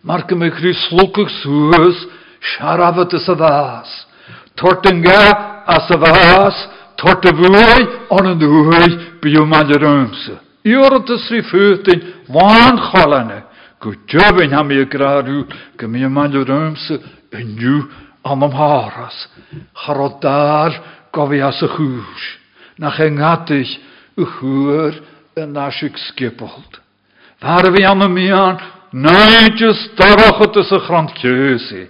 Fa 0.03 0.19
ffrygwrt. 0.19 0.31
Mark 0.31 0.33
ym 0.33 0.43
eich 0.43 0.59
rhyslwgwch 0.61 1.31
sŵs 1.43 2.07
is 3.15 3.29
a 3.29 3.35
vas. 3.35 4.07
Tortinga 4.57 5.65
as 5.67 5.91
a 5.91 5.97
vas. 5.97 6.69
Tortavui 6.97 7.87
on 8.11 8.27
een 8.27 8.39
doei 8.39 8.99
bij 9.21 9.31
je 9.31 9.45
malerumse. 9.45 10.39
Iorot 10.63 11.09
is 11.09 11.29
rifutin 11.31 12.03
waan 12.29 12.79
chalane. 12.79 13.45
Goed 13.79 13.99
job 14.07 14.41
in 14.41 14.53
ham 14.53 14.71
je 14.71 14.87
gradu. 14.89 15.47
Gym 15.77 15.97
je 15.97 16.09
malerumse 16.09 17.01
en 17.31 17.55
nu 17.55 17.85
an 18.23 18.43
am 18.43 18.53
haras. 18.53 19.29
Charodar 19.73 20.81
gofi 21.13 21.41
as 21.43 21.63
a 21.63 21.67
chwrs. 21.67 22.39
Nach 22.79 22.99
engatig 22.99 23.79
y 24.17 24.25
yn 25.35 25.53
skippeld. 25.97 26.81
Waar 27.41 27.73
we 27.73 27.83
de 27.99 28.09
mian, 28.09 28.61
neintjes 28.93 29.89
darachot 29.97 30.57
is 30.57 30.73
a 30.73 30.81
keuze 31.21 31.89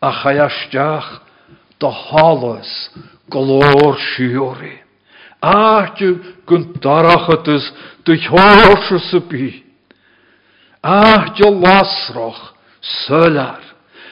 a 0.00 0.12
chaiasteach 0.22 1.20
do 1.80 1.88
halas 1.88 2.90
golóir 3.30 3.96
siúri. 4.14 4.78
Áte 5.42 6.18
gun 6.46 6.72
darachatas 6.80 7.72
du 8.04 8.16
thóse 8.16 8.98
sa 9.10 9.20
bí. 9.20 9.64
Áte 10.82 11.50
lasroch 11.50 12.54
sölar. 12.80 13.62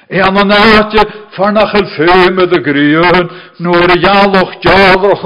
E 0.09 0.21
am 0.21 0.37
an 0.37 0.51
áte 0.51 1.03
farnachel 1.35 1.87
féme 1.97 2.47
de 2.47 2.61
gríon 2.63 3.31
nuair 3.59 3.91
a 3.91 3.97
jaaloch 3.99 4.61
dealroch 4.63 5.25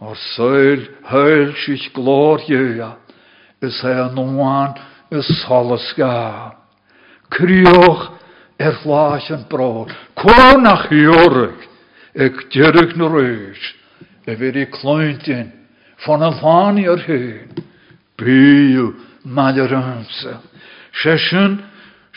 a 0.00 0.14
sich 1.64 1.92
glóriúa 1.94 2.96
is 3.62 3.84
é 3.84 4.00
an 4.00 4.14
nóáin 4.14 4.74
is 5.10 5.26
solas 5.44 5.86
gá. 5.96 6.54
Crioch 7.30 8.10
er 8.58 8.78
laas 8.84 9.28
yn 9.32 9.44
brod. 9.50 9.92
Cwn 10.18 10.62
nach 10.64 10.86
iorig, 10.92 11.66
ag 12.14 12.40
dyrig 12.54 12.94
na 12.96 13.08
rwys, 13.10 13.62
e 14.26 14.36
fyr 14.38 14.58
i 14.62 14.66
clwyntyn, 14.72 15.50
ffon 16.04 16.24
y 16.24 16.30
lan 16.38 16.80
i'r 16.84 17.04
hyn, 17.08 17.62
byw 18.20 18.90
mal 19.24 19.58
yr 19.58 19.74
ymsa. 19.80 20.38
Sesyn, 21.02 21.58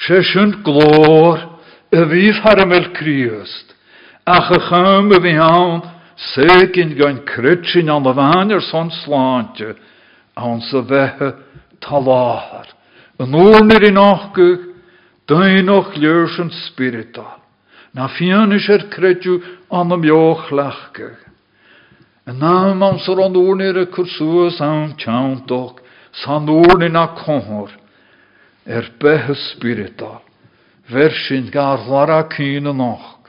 sesyn 0.06 0.60
glor, 0.66 1.42
y 1.90 2.04
fyf 2.12 2.42
haramel 2.46 2.92
criast, 2.98 3.74
ach 4.28 4.52
y 4.54 4.62
chym 4.70 5.14
y 5.16 5.22
fi 5.24 5.36
hawn, 5.40 5.86
segin 6.34 6.96
gan 7.00 7.22
krytsin 7.26 7.92
an 7.94 8.10
y 8.10 8.16
fan 8.18 8.54
yr 8.54 8.64
son 8.70 8.92
slantje, 9.02 9.74
awn 10.38 10.62
sy 10.70 10.84
fehe 10.90 11.34
talar. 11.82 12.77
Yn 13.18 13.34
ôl 13.34 13.66
i'n 13.90 13.98
ochgwg, 13.98 14.68
Dainoch 15.28 15.96
leursyn 16.00 16.52
spiritual. 16.70 17.42
Na 17.92 18.08
fian 18.08 18.54
is 18.54 18.70
er 18.70 18.86
an 19.70 19.92
am 19.92 20.04
joch 20.04 20.52
lachge. 20.52 21.18
En 22.28 22.38
naam 22.40 22.84
am 22.84 23.00
sor 23.00 23.20
an 23.26 23.36
oornir 23.36 23.78
e 23.78 23.86
kursuas 23.88 24.62
aan 24.62 24.96
tjauntok, 24.96 25.82
san 26.12 26.48
oornir 26.48 26.92
na 26.92 27.08
er. 28.66 30.22
Versin 30.90 31.50
gar 31.52 31.80
lara 31.88 32.24
kine 32.24 32.74
noch, 32.74 33.20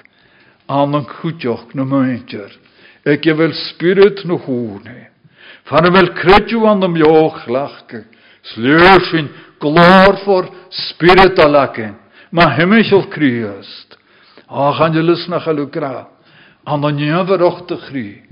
an 0.69 0.95
an 0.95 1.07
kutjoch 1.07 1.75
na 1.75 1.85
meintjer, 1.85 2.53
ek 3.05 3.25
je 3.25 3.35
wel 3.35 3.53
spirit 3.53 4.25
na 4.25 4.35
hoorne. 4.35 5.09
Van 5.65 5.93
wel 5.93 6.13
credu 6.15 6.65
an 6.67 6.85
am 6.85 6.97
joch 6.97 7.49
lachge, 7.49 8.05
sleursyn 8.43 9.29
glor 9.61 10.25
for 10.25 10.49
spiritual 10.71 11.53
laken. 11.53 11.95
Ma 12.31 12.51
hemmichel 12.57 13.11
kriest. 13.11 13.97
Ach, 14.49 14.81
an 14.81 14.95
je 14.95 15.03
lus 15.03 15.29
nach 15.29 15.49
alu 15.49 15.67
gra. 15.67 16.09
An 16.67 16.85
an 16.85 16.99
jever 16.99 17.43
och 17.43 17.67
de 17.69 17.77
chri. 17.77 18.29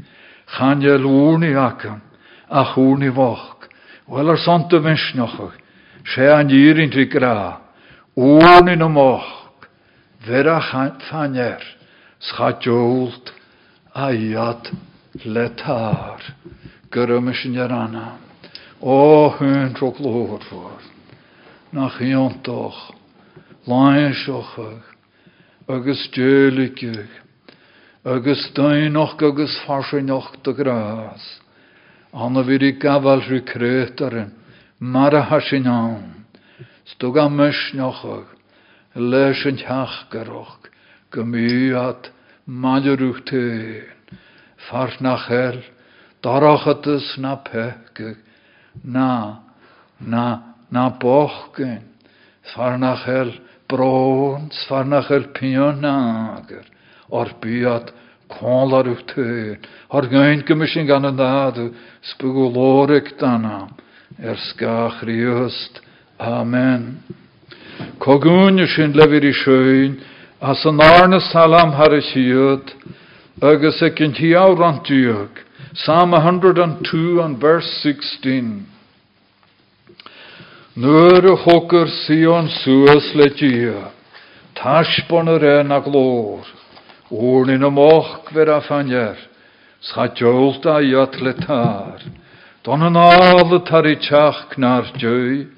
Chan 0.46 0.80
je 0.80 0.98
lúni 0.98 1.54
acam, 1.54 2.00
a 2.48 2.64
chúni 2.64 3.08
voch, 3.08 3.68
wel 4.06 4.30
ar 4.30 4.38
santa 4.38 4.78
vinsnochach, 4.78 5.58
sé 6.04 6.30
an 6.30 6.46
dírin 6.46 6.90
tri 6.90 7.06
gra, 7.06 7.60
úni 8.14 8.76
na 8.76 8.88
moch, 8.88 9.26
vera 10.26 10.60
fanyer, 11.10 11.62
schatjoult, 12.20 13.32
a 13.92 14.12
iad 14.12 14.70
letar, 15.24 16.22
gyrwys 16.90 17.44
yn 17.44 17.58
anna. 17.58 18.14
O, 18.80 19.34
hyn 19.38 19.74
tro 19.74 19.90
glwr 19.90 20.44
fwr, 20.46 20.78
nach 21.72 22.00
iontoch, 22.00 22.94
lain 23.66 24.14
siochach, 24.14 24.84
agus 25.68 26.08
djölikig, 26.14 27.08
agus 28.04 28.52
dainoch 28.54 29.20
agus 29.22 29.58
farsioch 29.66 30.36
de 30.42 30.52
gras. 30.54 31.40
Anna 32.12 32.42
vir 32.42 32.62
i 32.62 32.72
gafal 32.78 33.20
rhy 33.26 33.40
krötaren, 33.42 34.32
mar 34.78 35.14
a 35.14 35.22
mysnochach, 37.28 38.30
leis 38.94 39.44
yn 39.44 39.58
tiachgaroch, 39.58 40.70
gymyad, 41.12 42.12
madyrwch 42.46 43.24
tein, 43.26 43.90
fars 44.70 45.00
na 45.00 45.16
na, 48.84 49.42
na, 50.00 50.55
na 50.70 50.90
bochgen, 50.90 51.82
far 52.54 52.78
na 52.78 52.96
chel, 53.04 53.32
brons, 53.68 54.66
far 54.68 54.84
na 54.84 55.02
chel 55.02 55.24
pionager, 55.34 56.64
or 57.10 57.26
biad, 57.40 57.92
Kålar 58.26 58.88
ut 58.90 59.04
tøyn, 59.06 59.60
har 59.92 60.06
gøyn 60.10 60.40
gymysyn 60.48 60.88
gan 60.88 61.06
er 61.06 61.12
riust. 65.06 65.78
Amen. 66.18 67.04
Kogun 68.02 68.58
sin 68.66 68.98
lefyr 68.98 69.28
i 69.30 69.32
sjöyn, 69.32 70.00
as 70.40 70.66
yn 70.66 71.20
salam 71.30 71.70
har 71.78 71.94
y 71.94 72.02
siwyd, 72.02 72.74
gyn 73.94 74.12
diog. 74.88 75.28
Psalm 75.74 76.14
102 76.14 77.20
and 77.20 77.38
verse 77.38 77.68
16. 77.82 78.75
Nuair 80.78 81.24
a 81.24 81.36
thugur 81.40 81.88
Sion 81.88 82.50
suas 82.50 83.14
le 83.14 83.30
dia, 83.30 83.92
taisbon 84.54 85.26
a 85.26 85.38
ré 85.38 85.62
na 85.64 85.80
glór, 85.80 86.44
úrnin 87.10 87.64
a 87.64 87.70
moch 87.70 88.28
ver 88.34 88.50
a 88.50 88.60
fanjar, 88.60 89.16
scha 89.80 90.12
jolta 90.14 90.82
iat 90.84 91.16
tar, 91.46 92.02
don 92.62 92.82
an 92.82 92.92
ála 92.92 93.64
tar 93.64 93.86
i 93.86 93.96
teach 93.96 94.50
knar 94.52 94.84
djoi, 94.98 95.48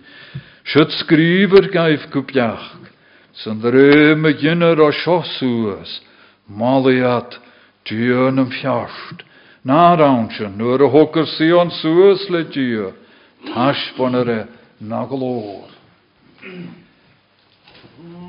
Siwt 0.69 0.93
sgrifer 1.01 1.67
gaif 1.73 2.05
gwbiach, 2.15 2.79
sy'n 3.43 3.59
ddrym 3.59 4.23
y 4.23 4.35
yn 4.53 4.63
y 10.87 10.93
hwgr 10.95 11.27
sion 11.35 11.75
suas 11.81 12.29
le 12.31 12.45
dio, 12.55 12.93
tas 13.51 13.83
bon 13.99 14.15
yr 14.15 14.31
e 14.37 14.41
na 14.81 15.05
glor. 15.07 15.71
Nus 17.99 18.28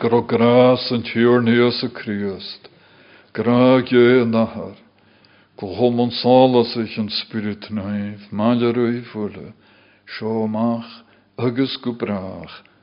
gro 0.00 0.22
gras 0.22 0.86
yn 0.94 1.02
tiwr 1.06 1.42
nios 1.44 1.82
y 1.86 1.90
Christ. 1.96 2.68
Gra 3.36 3.80
ge 3.82 4.24
nahar. 4.28 4.76
Go 5.56 5.72
homon 5.78 6.12
salas 6.12 6.76
ich 6.76 6.98
yn 7.00 7.10
spirit 7.22 7.70
naif. 7.70 8.30
Maler 8.30 8.76
wy 8.76 9.02
fwle. 9.12 9.52
Sio 10.06 10.46
mach 10.46 11.02
agus 11.36 11.76
gwbrach. 11.82 12.60
Amen. 12.60 12.75